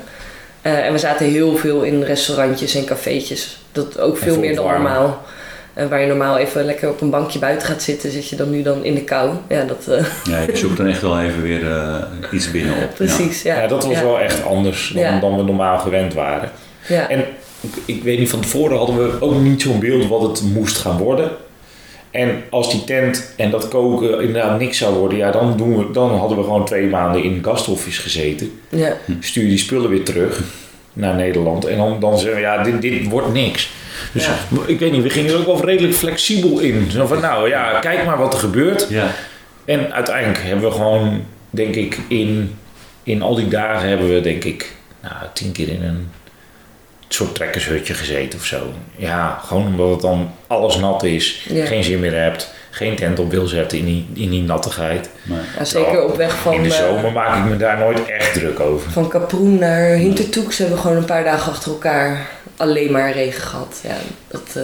[0.61, 3.57] Eh, en we zaten heel veel in restaurantjes en cafeetjes.
[3.71, 5.21] Dat ook veel meer dan normaal.
[5.73, 8.49] En waar je normaal even lekker op een bankje buiten gaat zitten, zit je dan
[8.49, 9.31] nu dan in de kou.
[9.49, 11.95] Ja, dat eh, Ja, je zoekt dan echt wel even weer eh,
[12.31, 12.95] iets binnen op.
[12.95, 13.41] precies.
[13.41, 13.61] Ja.
[13.61, 14.03] Ja, dat was ja.
[14.03, 15.19] wel echt anders dan, Ja.
[15.19, 16.51] dan we normaal gewend waren.
[16.87, 17.09] Ja.
[17.09, 17.19] En
[17.61, 20.77] ik, ik weet niet, van tevoren hadden we ook niet zo'n beeld wat het moest
[20.77, 21.29] gaan worden.
[22.15, 25.91] En als die tent en dat koken inderdaad niks zou worden, ja, dan, doen we,
[25.91, 28.59] dan hadden we gewoon twee maanden in gasthofjes gezeten.
[28.69, 28.97] ja.
[29.19, 30.41] Stuur die spullen weer terug
[30.93, 31.65] naar Nederland.
[31.65, 33.71] En dan, dan zeggen we, ja, dit, dit wordt niks.
[34.13, 34.31] Dus Ja.
[34.65, 36.87] ik weet niet, we gingen er ook wel redelijk flexibel in.
[36.91, 38.87] Zo van, nou ja, kijk maar wat er gebeurt.
[38.89, 39.07] Ja.
[39.65, 42.55] En uiteindelijk hebben we gewoon, denk ik, in,
[43.03, 46.07] in al die dagen hebben we, denk ik, nou, tien keer in een
[47.15, 48.57] soort trekkershutje gezeten of zo.
[48.95, 51.65] Ja, gewoon omdat het dan alles nat is, Ja.
[51.65, 55.09] geen zin meer hebt, geen tent op wil zetten in die, in die nattigheid.
[55.57, 58.33] Ja, zeker op weg van, in de eh, zomer maak ik me daar nooit echt
[58.33, 58.91] druk over.
[58.91, 63.41] van Kaproen naar Hintertoeks hebben we gewoon een paar dagen achter elkaar alleen maar regen
[63.41, 63.79] gehad.
[63.83, 63.95] Ja,
[64.27, 64.63] dat,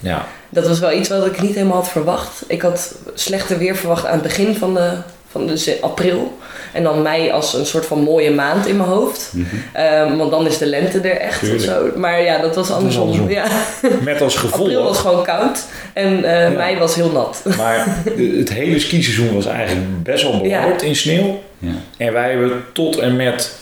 [0.00, 2.42] Ja, dat was wel iets wat ik niet helemaal had verwacht.
[2.46, 4.92] Ik had slechter weer verwacht aan het begin van de,
[5.32, 6.38] van de ze- april.
[6.72, 9.30] En dan mei als een soort van mooie maand in mijn hoofd.
[9.34, 9.46] Mhm.
[9.72, 11.90] Ehm, want dan is de lente er echt of zo.
[11.96, 13.02] Maar ja, dat was andersom.
[13.02, 13.30] andersom.
[13.30, 13.44] Ja,
[14.02, 15.00] met als april was gevolg.
[15.00, 15.64] gewoon koud
[15.94, 16.48] en eh, Ja.
[16.56, 17.42] mei was heel nat.
[17.56, 17.98] Maar
[18.38, 21.40] het hele skiseizoen was eigenlijk best wel behoord in sneeuw.
[21.58, 21.72] ja.
[21.96, 23.52] En wij hebben tot en met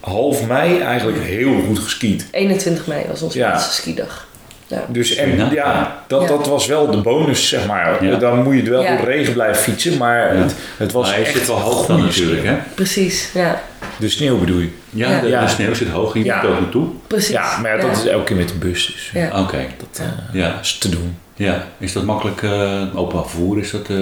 [0.00, 2.26] half mei eigenlijk heel goed geskiet.
[2.30, 3.48] 21 mei was onze Ja.
[3.50, 4.28] laatste skidag.
[4.66, 4.84] Ja.
[4.88, 5.48] Dus en, Ja.
[5.52, 6.28] ja, dat, Ja.
[6.28, 8.04] dat was wel de bonus, zeg maar.
[8.04, 8.16] Ja.
[8.16, 8.88] Dan moet je wel Ja.
[8.96, 10.40] door de regen blijven fietsen, maar Ja.
[10.42, 12.56] het, het was maar echt zit wel hoog dan natuurlijk, hè?
[12.74, 13.62] Precies, ja.
[13.98, 14.68] De sneeuw bedoel je?
[14.90, 15.20] Ja.
[15.20, 15.40] De, Ja.
[15.40, 16.34] de sneeuw zit hoog, je Ja.
[16.36, 16.86] moet er ook naartoe.
[17.06, 17.28] Precies.
[17.30, 19.40] Ja, maar ja, dat is elke keer met de bus, dus Ja.
[19.40, 20.06] Oké, dat eh,
[20.40, 20.58] ja.
[20.60, 21.16] is te doen.
[21.34, 21.64] ja.
[21.78, 23.96] Is dat makkelijk, eh openbaar vervoer, is dat eh,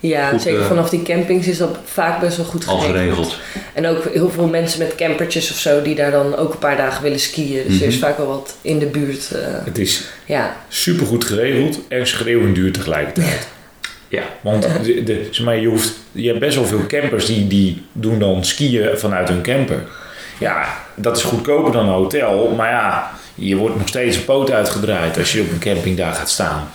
[0.00, 2.98] Ja, Goed, zeker eh, vanaf die campings is dat vaak best wel goed al geregeld.
[3.28, 3.36] geregeld?
[3.74, 6.76] En ook heel veel mensen met campertjes of zo die daar dan ook een paar
[6.76, 7.62] dagen willen skiën.
[7.66, 8.04] Dus er is Mhm.
[8.06, 9.30] vaak wel wat in de buurt.
[9.30, 13.48] eh, Het is ja, supergoed geregeld en schreeuwend duur tegelijkertijd.
[14.08, 14.22] Ja.
[14.40, 17.82] Want de, de, zeg maar, je, hoeft, je hebt best wel veel campers die, die
[17.92, 19.82] doen dan skiën vanuit hun camper.
[20.38, 24.50] Ja, dat is goedkoper dan een hotel, maar ja, je wordt nog steeds een poot
[24.50, 26.68] uitgedraaid als je op een camping daar gaat staan.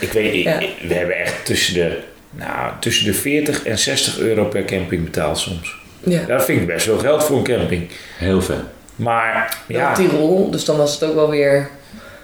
[0.00, 0.58] Ik weet, ik- Ja.
[0.58, 1.98] ik- we hebben echt tussen de,
[2.32, 5.74] nou, tussen de 40 en 60 euro per camping betaald soms.
[6.00, 6.20] ja.
[6.26, 7.88] Dat vind ik best wel geld voor een camping.
[8.18, 8.60] Heel veel.
[8.96, 9.92] Maar ja.
[9.94, 11.68] Tirol, dus dan was het ook wel weer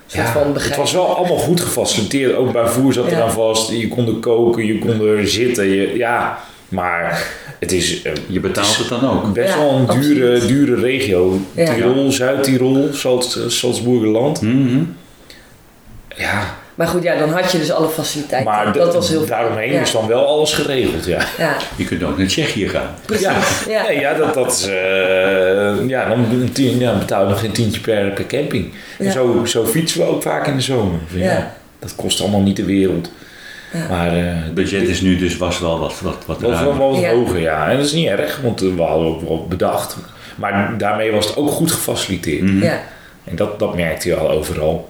[0.07, 2.35] Ja, van het was wel allemaal goed gefaciliteerd.
[2.35, 3.23] Ook bij voer zat er Ja.
[3.23, 3.71] aan vast.
[3.71, 5.67] Je kon er koken, je kon er zitten.
[5.67, 9.33] Je, ja, maar het is eh, Je betaalt het dan ook.
[9.33, 10.49] best Ja, wel een dure, absoluut.
[10.49, 11.39] dure regio.
[11.55, 11.75] Ja.
[11.75, 14.41] Tirol, Zuid-Tirol, Salz- Salzburgerland.
[14.41, 14.83] Mhm.
[16.17, 18.53] Ja, Maar goed, ja, dan had je dus alle faciliteiten.
[18.53, 19.81] maar dat da- was heel daaromheen ja.
[19.81, 21.05] is dan wel alles geregeld.
[21.07, 22.95] Ja, Ja, Je kunt ook naar Tsjechië gaan.
[23.05, 23.25] precies.
[23.27, 23.37] ja.
[23.69, 23.83] Ja.
[23.83, 27.53] Nee, ja dat, dat is, eh, ja, dan een tien- ja, betaal je nog geen
[27.53, 28.73] tientje per, per camping.
[28.99, 29.11] En Ja.
[29.13, 31.01] zo, zo fietsen we ook vaak in de zomer.
[31.15, 31.25] Ja.
[31.25, 31.53] Ja.
[31.79, 33.11] Dat kost allemaal niet de wereld.
[33.73, 33.89] Ja.
[33.89, 36.77] Maar eh, Het budget is nu dus was wel wat, wat, wat Dat was wel
[36.91, 37.11] wat Ja.
[37.11, 37.69] hoger, ja.
[37.71, 39.97] En dat is niet erg, want eh, we hadden ook wel bedacht.
[40.37, 42.49] Maar daarmee was het ook goed gefaciliteerd.
[42.61, 42.81] Ja.
[43.25, 44.89] En dat, dat merkte je al overal.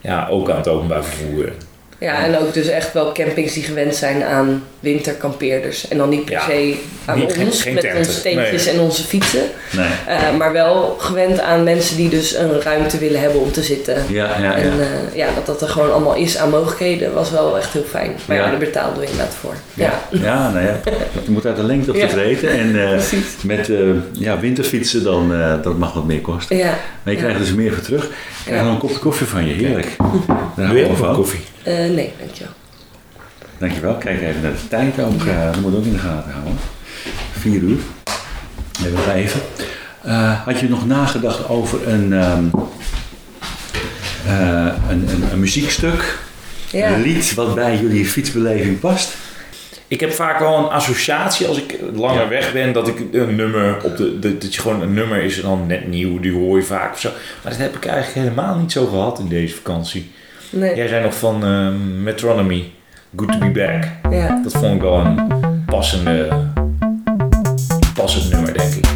[0.00, 1.52] Ja, ook aan het openbaar vervoer.
[2.00, 5.88] Ja, en ook dus echt wel campings die gewend zijn aan winterkampeerders.
[5.88, 6.40] En dan niet per Ja.
[6.44, 6.74] se
[7.04, 8.74] aan Niet- ons geen met onze tentjes Nee.
[8.74, 9.42] en onze fietsen.
[9.76, 9.86] Nee.
[10.06, 13.96] Eh, maar wel gewend aan mensen die dus een ruimte willen hebben om te zitten.
[14.08, 14.82] Ja, ja, En ja.
[14.82, 18.12] eh, ja, dat dat er gewoon allemaal is aan mogelijkheden was wel echt heel fijn.
[18.26, 18.50] Maar ja, Ja.
[18.50, 19.54] daar betaalden we inderdaad voor.
[19.74, 20.80] Ja, Ja, nou ja,
[21.24, 22.12] je moet uit de lengte of de Ja.
[22.12, 22.48] breedte.
[22.48, 23.00] En eh,
[23.42, 23.78] met eh,
[24.12, 26.56] ja, winterfietsen, dan, eh, dat mag wat meer kosten.
[26.56, 26.74] Ja.
[27.02, 28.04] Maar je krijgt er dus meer voor terug.
[28.04, 28.10] Ik
[28.44, 28.64] krijg Ja.
[28.66, 29.96] nog een kopje koffie van je, heerlijk.
[29.98, 30.06] Daar
[30.54, 31.08] Wil houden je we ook van.
[31.08, 31.40] een koffie?
[31.68, 32.52] Eh, nee, dankjewel.
[33.58, 33.94] Dankjewel.
[33.94, 35.24] Kijk even naar de tijd ook.
[35.24, 36.56] eh dat moet ook in de gaten houden.
[37.38, 37.78] Vier uur.
[38.80, 39.40] Even nog even.
[40.02, 42.44] Eh, had je nog nagedacht over een, ehm,
[44.26, 46.18] eh, een, een, een muziekstuk?
[46.70, 46.92] Ja.
[46.92, 49.16] Een lied wat bij jullie fietsbeleving past?
[49.88, 52.28] Ik heb vaak wel een associatie als ik langer Ja.
[52.28, 55.36] weg ben, dat ik een nummer op de, de- dat je gewoon een nummer is
[55.36, 57.10] en dan net nieuw, die hoor je vaak of zo.
[57.42, 60.10] Maar dat heb ik eigenlijk helemaal niet zo gehad in deze vakantie.
[60.50, 60.76] Nee.
[60.76, 61.68] Jij zei nog van eh,
[62.02, 62.70] Metronomy,
[63.16, 64.12] Good to be back.
[64.12, 64.40] Ja.
[64.42, 66.28] Dat vond ik wel een passende,
[67.94, 68.86] passend nummer, denk ik.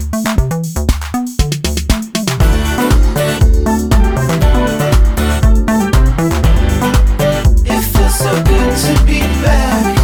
[7.64, 9.96] It feels so good to be back,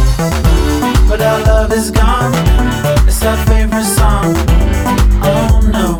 [1.07, 2.33] but our love is gone.
[3.07, 4.33] It's our favorite song.
[5.23, 5.97] Oh no.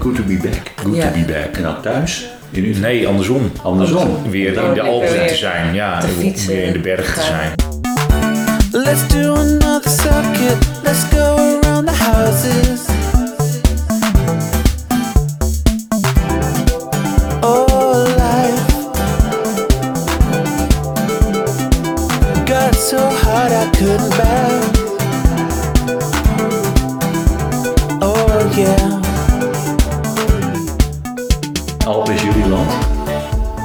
[0.00, 0.72] Good to be back.
[0.78, 1.10] Good Ja.
[1.10, 1.56] to be back.
[1.56, 2.29] En dan thuis?
[2.80, 3.52] Nee, andersom.
[3.62, 4.30] Andersom.
[4.30, 6.00] Weer in de Alpen te zijn, ja.
[6.00, 7.52] te fietsen, Weer in de bergen te zijn.
[8.72, 10.56] Let's do another circuit.
[10.82, 12.80] Let's go around the houses.
[17.40, 18.62] Oh, life
[22.46, 24.39] got so hard I couldn't bear.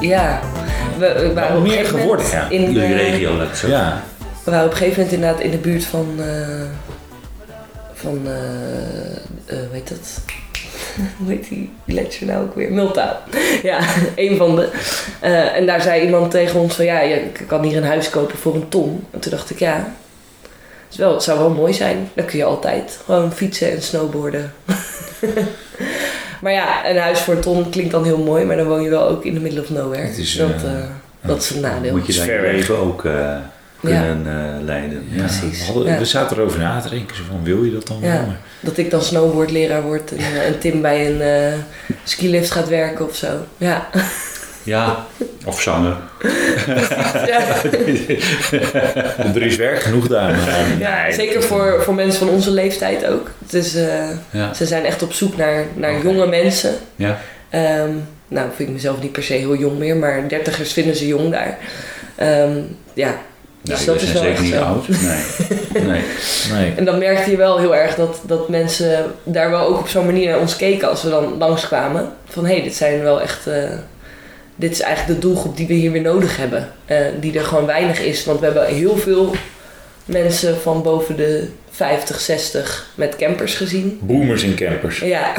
[0.08, 0.42] Ja.
[1.00, 2.50] We, we waren een meer gegeven geworden, moment ja.
[2.50, 4.04] in Jullie de- regio, ik zo Ja.
[4.44, 6.16] We waren op een gegeven moment inderdaad in de buurt van.
[6.20, 6.62] eh
[7.94, 8.22] van.
[8.26, 10.20] eh eh, hoe heet dat?
[11.18, 12.72] hoe heet die gletsjer nou ook weer?
[12.72, 13.18] Multaal.
[13.64, 13.80] ja,
[14.16, 14.70] een van de.
[15.20, 18.38] Eh, en daar zei iemand tegen ons van ja, je kan hier een huis kopen
[18.38, 19.06] voor een ton.
[19.12, 19.76] En toen dacht ik ja.
[19.76, 22.10] Het, is wel, het zou wel mooi zijn.
[22.14, 24.54] Dan kun je altijd gewoon fietsen en snowboarden.
[26.46, 28.90] maar ja, een huis voor een ton klinkt dan heel mooi, maar dan woon je
[28.90, 30.02] wel ook in the middle of nowhere.
[30.08, 30.84] Het is, dat, eh, eh,
[31.22, 31.92] dat is een nadeel.
[31.92, 33.36] Moet je daar je leven ook eh,
[33.82, 35.04] kunnen eh, leiden.
[35.10, 35.98] Ja, Precies, We, hadden- ja.
[35.98, 37.16] we zaten erover na te denken.
[37.16, 38.08] Zo van, wil je dat dan Ja.
[38.12, 38.26] wel?
[38.26, 41.54] Maar- Dat ik dan snowboardleraar word en, en Tim bij een eh
[42.04, 43.28] skilift gaat werken of zo.
[43.58, 43.88] Ja.
[44.66, 45.06] Ja,
[45.46, 45.96] of zanger.
[47.26, 47.42] ja.
[49.36, 50.32] Er is werk genoeg daar.
[50.32, 53.32] maar- Ja, Nee, zeker voor, voor mensen van onze leeftijd ook.
[53.50, 54.54] Dus eh, Ja.
[54.54, 56.74] ze zijn echt op zoek naar, naar jonge mensen.
[56.96, 57.20] Ja.
[57.50, 57.90] Ehm,
[58.28, 61.32] nou, vind ik mezelf niet per se heel jong meer, maar dertigers vinden ze jong
[61.32, 61.58] daar.
[62.16, 62.58] Ehm,
[62.94, 63.16] ja,
[63.62, 64.60] dus jullie dat is zijn wel zeker echt niet zo.
[64.64, 64.88] oud.
[64.88, 65.84] Nee.
[65.92, 66.02] nee.
[66.52, 66.74] Nee.
[66.76, 70.06] En dan merkte je wel heel erg dat, dat mensen daar wel ook op zo'n
[70.06, 72.10] manier naar ons keken als we dan langskwamen.
[72.30, 73.48] Van hé, hey, dit zijn wel echt.
[73.48, 73.64] eh,
[74.56, 76.72] dit is eigenlijk de doelgroep die we hier weer nodig hebben.
[76.86, 78.26] Eh, die er gewoon weinig is.
[78.26, 79.36] Want we hebben heel veel
[80.06, 84.00] mensen van boven de 50, 60 met campers gezien.
[84.02, 85.00] Boomers en campers.
[85.00, 85.34] Ja,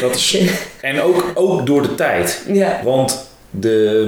[0.00, 0.38] Dat is,
[0.80, 2.42] en ook, ook door de tijd.
[2.52, 4.04] ja, Want de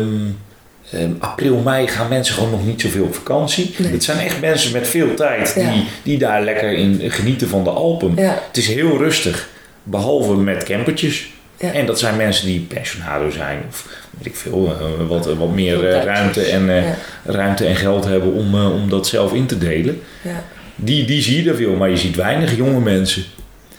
[0.91, 3.75] ehm, ehm, april, mei gaan mensen gewoon nog niet zoveel op vakantie.
[3.79, 3.93] Nee.
[3.93, 5.73] Het zijn echt mensen met veel tijd die, Ja.
[6.03, 8.13] die daar lekker in genieten van de Alpen.
[8.17, 9.49] ja, Het is heel rustig.
[9.83, 11.31] Behalve met campertjes.
[11.59, 11.73] Ja.
[11.73, 13.63] En dat zijn mensen die pensionado zijn.
[13.69, 14.77] Of weet ik veel.
[14.81, 16.05] eh, wat, wat meer eh, tijdjes.
[16.05, 16.95] ruimte en, eh, ja,
[17.25, 20.01] ruimte en geld hebben om, eh, om dat zelf in te delen.
[20.23, 20.45] ja.
[20.79, 21.75] Die, die zie je er veel.
[21.75, 23.25] Maar je ziet weinig jonge mensen.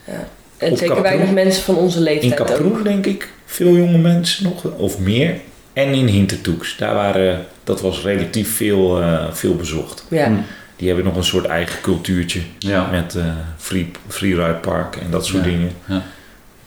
[0.06, 1.02] En Op zeker Kaproen?
[1.04, 2.48] weinig mensen van onze In leeftijd ook.
[2.48, 4.64] Kaproen denk ik veel jonge mensen nog.
[4.78, 5.36] Of meer.
[5.74, 6.78] En in Hintertoeks.
[6.78, 10.06] Daar waren, dat was relatief veel, eh, veel bezocht.
[10.10, 10.34] Ja, Hm.
[10.76, 12.40] Die hebben nog een soort eigen cultuurtje.
[12.60, 13.24] Ja, Met eh
[13.58, 15.50] free, freeride parken en dat soort Ja.
[15.50, 15.72] dingen.
[15.86, 16.02] Ja.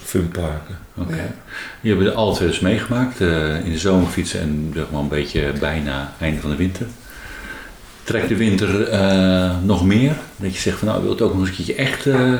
[0.02, 0.78] Funparken.
[1.00, 1.32] Oké.
[1.80, 3.20] Je hebt er alle twee dus meegemaakt.
[3.20, 6.86] eh, in de zomer fietsen en zeg maar een beetje bijna einde van de winter.
[8.04, 10.16] Trekt de winter eh, nog meer?
[10.36, 12.32] Dat je zegt van nou, wil het ook nog eens een keertje echt, eh,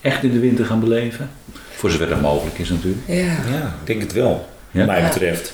[0.00, 1.30] echt in de winter gaan beleven.
[1.74, 3.02] Voor zover dat mogelijk is natuurlijk.
[3.06, 3.14] ja.
[3.50, 4.48] Ja, ik denk het wel.
[4.70, 4.78] Ja?
[4.78, 5.08] Wat mij Ja.
[5.08, 5.52] betreft.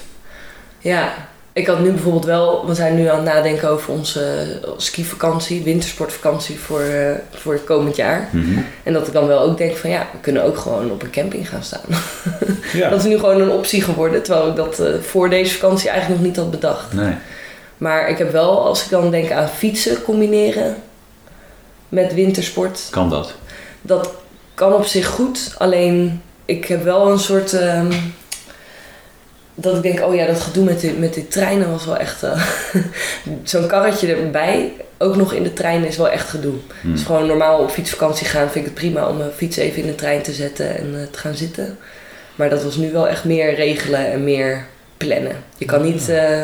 [0.78, 1.14] Ja,
[1.52, 4.46] ik had nu bijvoorbeeld wel, we zijn nu aan het nadenken over onze
[4.76, 8.28] skivakantie, wintersportvakantie voor, eh, voor het komend jaar.
[8.32, 8.60] Mhm.
[8.82, 11.10] En dat ik dan wel ook denk van ja, we kunnen ook gewoon op een
[11.10, 11.80] camping gaan staan.
[12.72, 12.88] Ja.
[12.88, 16.20] Dat is nu gewoon een optie geworden, terwijl ik dat eh, voor deze vakantie eigenlijk
[16.20, 16.92] nog niet had bedacht.
[16.92, 17.14] Nee.
[17.76, 20.76] Maar ik heb wel, als ik dan denk aan fietsen combineren
[21.88, 23.34] met wintersport, Kan dat?
[23.82, 24.14] dat
[27.26, 28.21] ik
[29.54, 32.22] denk, oh ja, dat gedoe met die, met die treinen was wel echt...
[32.22, 32.44] eh,
[33.42, 36.54] Zo'n karretje erbij, ook nog in de trein, is wel echt gedoe.
[36.80, 36.92] Hmm.
[36.92, 39.86] Dus gewoon normaal op fietsvakantie gaan vind ik het prima om mijn fiets even in
[39.86, 41.78] de trein te zetten en eh, te gaan zitten.
[42.34, 44.64] Maar dat was nu wel echt meer regelen en meer
[44.96, 45.36] plannen.
[45.56, 46.42] Je kan niet eh,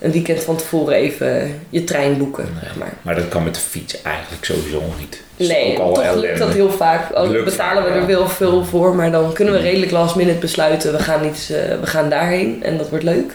[0.00, 2.92] een weekend van tevoren even je trein boeken, zeg maar.
[3.02, 5.20] Maar dat kan met de fiets eigenlijk sowieso niet.
[5.36, 7.12] Nee, ook toch lukt dat heel vaak.
[7.12, 8.06] Al Lukt betalen we er ja.
[8.06, 10.92] wel veel voor, maar dan kunnen we redelijk last minute besluiten.
[10.92, 13.32] We gaan, iets, eh, we gaan daarheen en dat wordt leuk.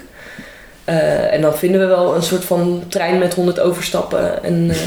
[0.84, 4.44] Eh, en dan vinden we wel een soort van trein met 100 overstappen.
[4.44, 4.78] En eh,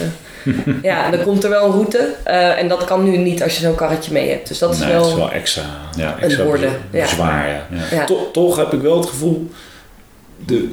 [0.82, 2.14] ja, dan komt er wel een route.
[2.24, 4.48] Eh, en dat kan nu niet als je zo'n karretje mee hebt.
[4.48, 5.00] Dus dat is Nee, wel...
[5.02, 5.62] het is wel extra,
[5.96, 6.16] Ja.
[6.20, 7.06] extra Een ja.
[7.06, 7.48] zwaar.
[7.48, 7.66] Ja.
[7.70, 7.96] Ja.
[7.96, 8.04] Ja.
[8.04, 9.50] To- toch heb ik wel het gevoel.
[10.44, 10.68] De,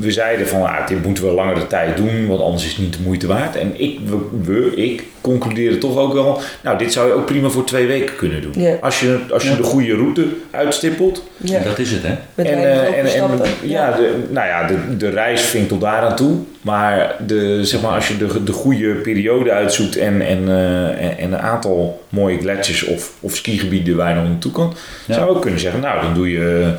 [0.00, 2.92] we zeiden van ah, dit moeten we langere tijd doen, want anders is het niet
[2.96, 3.56] de moeite waard.
[3.56, 7.48] En ik, we, we- ik concludeerde toch ook wel, nou, dit zou je ook prima
[7.48, 8.52] voor twee weken kunnen doen.
[8.62, 8.74] Ja.
[8.80, 9.56] Als je, als je Ja.
[9.56, 11.22] de goede route uitstippelt.
[11.36, 12.14] Ja, Dat is het, hè?
[12.34, 15.80] met en, eh, en, en ja, de, nou ja, de, de reis vind ik tot
[15.80, 16.36] daar aan toe.
[16.62, 21.18] Maar, de, zeg maar als je de, de goede periode uitzoekt en, en, eh, en,
[21.18, 24.74] en een aantal mooie gletsjers of, of skigebieden waar je nog naartoe kan,
[25.06, 25.14] Ja.
[25.14, 26.72] zou je ook kunnen zeggen, nou dan doe je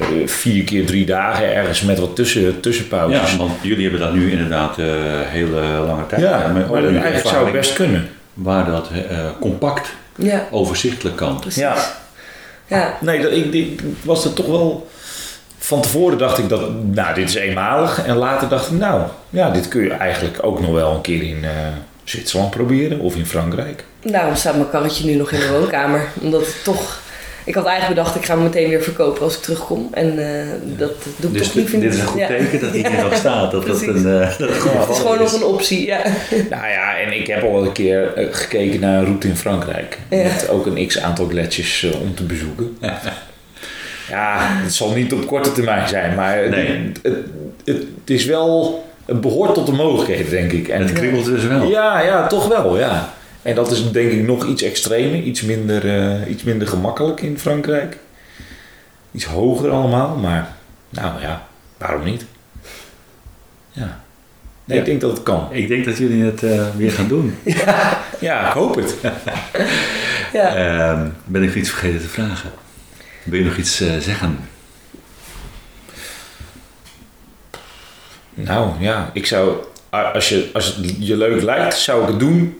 [0.00, 3.30] eh, vier keer drie dagen ergens met wat tussen, tussenpauzes.
[3.32, 4.86] Ja, want jullie hebben dat nu inderdaad eh
[5.24, 6.20] hele lange tijd.
[6.20, 7.93] Ja, maar die eigenlijk zou het best kunnen.
[8.34, 11.40] Waar dat eh, compact, Ja, overzichtelijk kan.
[11.40, 11.62] precies.
[11.62, 11.74] Ja.
[12.66, 14.88] Ja, Nee, dat, ik, ik was er toch wel...
[15.58, 18.04] Van tevoren dacht ik dat, nou, dit is eenmalig.
[18.04, 21.22] En later dacht ik, nou, ja, dit kun je eigenlijk ook nog wel een keer
[21.22, 21.50] in eh,
[22.04, 22.98] Zwitserland proberen.
[23.00, 23.84] Of in Frankrijk.
[24.02, 26.08] daarom staat mijn karretje nu nog in de woonkamer.
[26.20, 27.00] Omdat het toch...
[27.44, 29.88] Ik had eigenlijk bedacht, ik ga hem meteen weer verkopen als ik terugkom.
[29.92, 31.92] En eh, dat doe ik Dus toch liever dit niet.
[31.94, 32.26] is een goed Ja.
[32.26, 32.90] teken dat hij Ja.
[32.90, 33.50] hier nog staat.
[33.50, 35.32] Dat dat een, eh, dat het Het is gewoon is.
[35.32, 35.98] nog een optie, ja.
[36.50, 39.98] Nou ja, en ik heb al een keer eh, gekeken naar een route in Frankrijk.
[40.10, 40.22] Ja.
[40.22, 42.76] Met ook een x-aantal gletsjers eh, om te bezoeken.
[44.08, 46.14] Ja, het zal niet op korte termijn zijn.
[46.14, 46.66] Maar het- Nee.
[46.66, 48.84] het, het, het is wel...
[49.04, 50.68] Het behoort tot de mogelijkheden, denk ik.
[50.68, 51.68] En Het kriebelt dus wel.
[51.68, 53.12] Ja, ja, toch wel, ja.
[53.44, 57.38] En dat is denk ik nog iets extremer, iets minder, eh, iets minder gemakkelijk in
[57.38, 57.96] Frankrijk.
[59.12, 60.56] Iets hoger allemaal, maar
[60.88, 61.46] nou ja,
[61.78, 62.24] waarom niet?
[63.70, 64.02] Ja.
[64.64, 64.82] Nee, Ja.
[64.84, 65.48] ik denk dat het kan.
[65.50, 67.34] Ik denk dat jullie het eh, weer gaan doen.
[68.20, 68.94] Ja, ik hoop het.
[70.32, 70.54] ja.
[70.56, 72.50] Ehm, ben ik iets vergeten te vragen?
[73.24, 74.38] Wil je nog iets eh, zeggen?
[78.34, 79.56] Nou ja, ik zou,
[79.90, 82.58] als, je, als het je leuk lijkt, zou ik het doen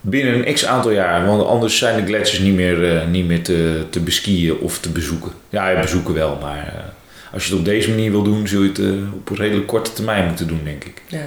[0.00, 1.26] binnen een x aantal jaar.
[1.26, 4.88] Want anders zijn de gletsjers niet meer, eh, niet meer te, te beskiën of te
[4.90, 5.30] bezoeken.
[5.48, 8.62] Ja, ja, bezoeken wel, maar eh, als je het op deze manier wil doen, zul
[8.62, 11.02] je het eh, op een redelijk korte termijn moeten doen, denk ik.
[11.08, 11.26] ja.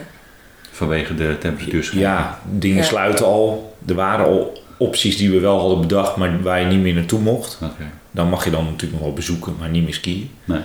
[0.71, 1.91] Vanwege de temperatuur.
[1.93, 2.83] Ja, dingen Ja.
[2.83, 3.75] sluiten al.
[3.87, 7.19] Er waren al opties die we wel hadden bedacht, maar waar je niet meer naartoe
[7.19, 7.57] mocht.
[7.61, 7.83] Oké.
[8.11, 10.29] Dan mag je dan natuurlijk nog wel bezoeken, maar niet meer skiën.
[10.43, 10.59] Nee.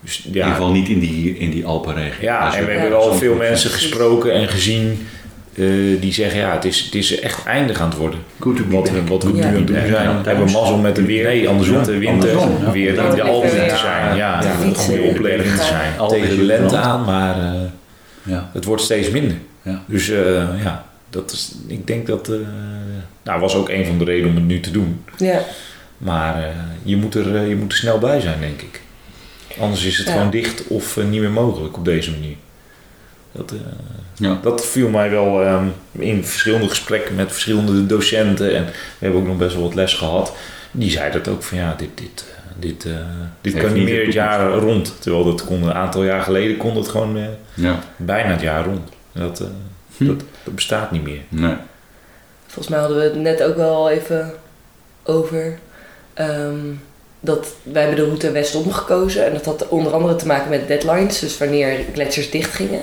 [0.00, 2.22] Dus In ieder ja, geval niet in die, in die Alpenregio.
[2.22, 5.06] Ja, en we hebben al veel mensen gesproken en gezien
[5.58, 8.18] eh, die zeggen ja, het is, het is echt eindig aan het worden.
[8.36, 9.34] Be Wat we, wat we Ja.
[9.34, 9.90] nu aan het doen zijn.
[9.90, 10.22] Ja.
[10.22, 11.24] We hebben mazzel met de weer.
[11.24, 11.84] Nee, andersom.
[11.84, 12.70] De winter Andersom, ja.
[12.72, 13.76] weer in de Alpen te Ja.
[13.76, 14.16] zijn.
[14.16, 14.60] Ja, Ja.
[14.62, 16.08] een goede opleving te zijn.
[16.08, 17.60] Tegen de lente aan, maar eh,
[18.22, 18.50] Ja.
[18.52, 19.36] het wordt steeds minder.
[19.62, 19.82] Ja.
[19.86, 22.28] Dus eh, ja, dat is, ik denk dat...
[22.28, 22.36] eh
[23.24, 25.04] nou, was ook een van de redenen om het nu te doen.
[25.16, 25.40] ja.
[25.98, 26.48] Maar eh,
[26.82, 28.80] je, moet er, eh, je moet er snel bij zijn, denk ik.
[29.60, 30.12] Anders is het Ja.
[30.12, 32.34] gewoon dicht of eh, niet meer mogelijk op deze manier.
[33.32, 33.58] Dat, eh,
[34.14, 34.38] Ja.
[34.42, 38.54] dat viel mij wel ehm, in verschillende gesprekken met verschillende docenten.
[38.56, 40.32] En we hebben ook nog best wel wat les gehad.
[40.70, 42.92] Die zeiden dat ook van ja, dit, dit, eh, dit, eh,
[43.40, 44.94] dit Heeft kan niet meer het jaar rond.
[45.00, 47.18] Terwijl dat kon een aantal jaar geleden kon het gewoon
[47.54, 47.78] ja.
[47.96, 48.88] bijna het jaar rond.
[49.12, 49.46] En Dat, eh,
[49.96, 50.06] Hm.
[50.06, 51.20] dat, dat bestaat niet meer.
[51.28, 51.54] Nee.
[52.46, 54.32] Volgens mij hadden we het net ook wel even
[55.04, 55.58] over.
[56.14, 56.56] ehm,
[57.20, 59.26] dat wij hebben de route westom gekozen.
[59.26, 61.18] En dat had onder andere te maken met deadlines.
[61.18, 62.80] Dus wanneer gletsjers dicht gingen.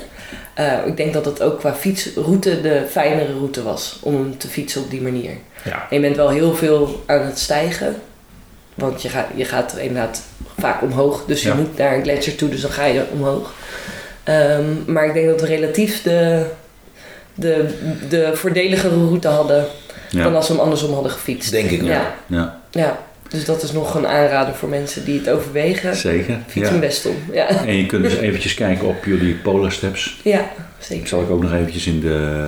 [0.55, 3.97] Eh, ik denk dat het ook qua fietsroute de fijnere route was.
[4.01, 5.31] Om te fietsen op die manier.
[5.63, 7.95] Ja, En je bent wel heel veel aan het stijgen.
[8.75, 10.21] Want je gaat, je gaat inderdaad
[10.59, 11.23] vaak omhoog.
[11.27, 11.55] Dus je Ja.
[11.55, 13.53] moet naar een gletsjer toe, dus dan ga je omhoog.
[14.23, 16.45] Ehm, maar ik denk dat we relatief de,
[17.33, 17.65] de,
[18.09, 19.65] de voordeligere route hadden
[20.11, 21.51] dan als we hem andersom hadden gefietst.
[21.51, 21.89] denk ik wel.
[21.89, 23.04] Ja, ja, ja.
[23.29, 25.95] Dus dat is nog een aanrader voor mensen die het overwegen.
[25.95, 26.37] zeker.
[26.47, 26.73] Fiets Ja.
[26.73, 27.15] in Westom.
[27.31, 27.47] Ja.
[27.65, 30.19] En je kunt dus eventjes kijken op jullie Polar Steps.
[30.23, 30.49] ja,
[30.79, 31.07] zeker.
[31.07, 32.47] Zal ik ook nog eventjes in de,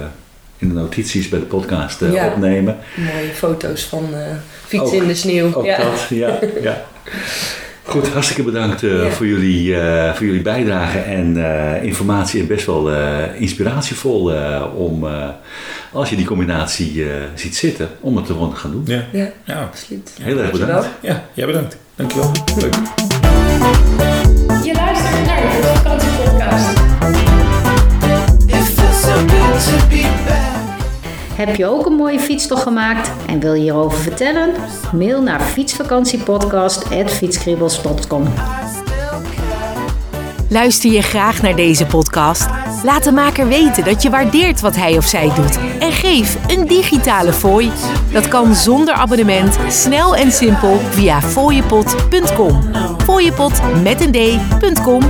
[0.57, 2.27] in de notities bij de podcast eh, Ja.
[2.27, 2.77] opnemen.
[2.95, 4.19] Mooie foto's van eh,
[4.65, 5.53] fietsen Ook- in de sneeuw.
[5.53, 5.77] Ook ja.
[5.77, 6.81] dat, ja, ja.
[7.87, 9.09] Goed, hartstikke bedankt eh, Ja.
[9.09, 11.37] voor, jullie, eh, voor jullie bijdrage en
[11.75, 12.41] eh, informatie.
[12.41, 15.27] En best wel eh, inspiratievol eh, om, eh,
[15.91, 18.83] als je die combinatie eh, ziet zitten, om het gewoon te gaan doen.
[18.85, 19.61] Ja, Ja, ja.
[19.61, 20.11] absoluut.
[20.21, 20.67] Heel erg Dankjewel.
[20.75, 20.89] bedankt.
[21.01, 21.77] ja jij bedankt.
[21.95, 22.31] Dankjewel.
[22.59, 22.75] Leuk.
[25.25, 26.69] naar de Fietsvakantiepodcast.
[28.47, 30.46] It feels so good to be back.
[31.37, 34.53] Heb je ook een mooie fietstocht gemaakt en wil je hierover vertellen?
[34.93, 38.23] Mail naar fietsvakantiepodcast.fietskribbels.com
[40.49, 42.45] Luister je graag naar deze podcast?
[42.83, 45.59] Laat de maker weten dat je waardeert wat hij of zij doet.
[45.79, 47.71] En geef een digitale fooi.
[48.11, 52.61] Dat kan zonder abonnement, snel en simpel via fooiepot.com.
[53.03, 55.01] Fooiepot met een d.com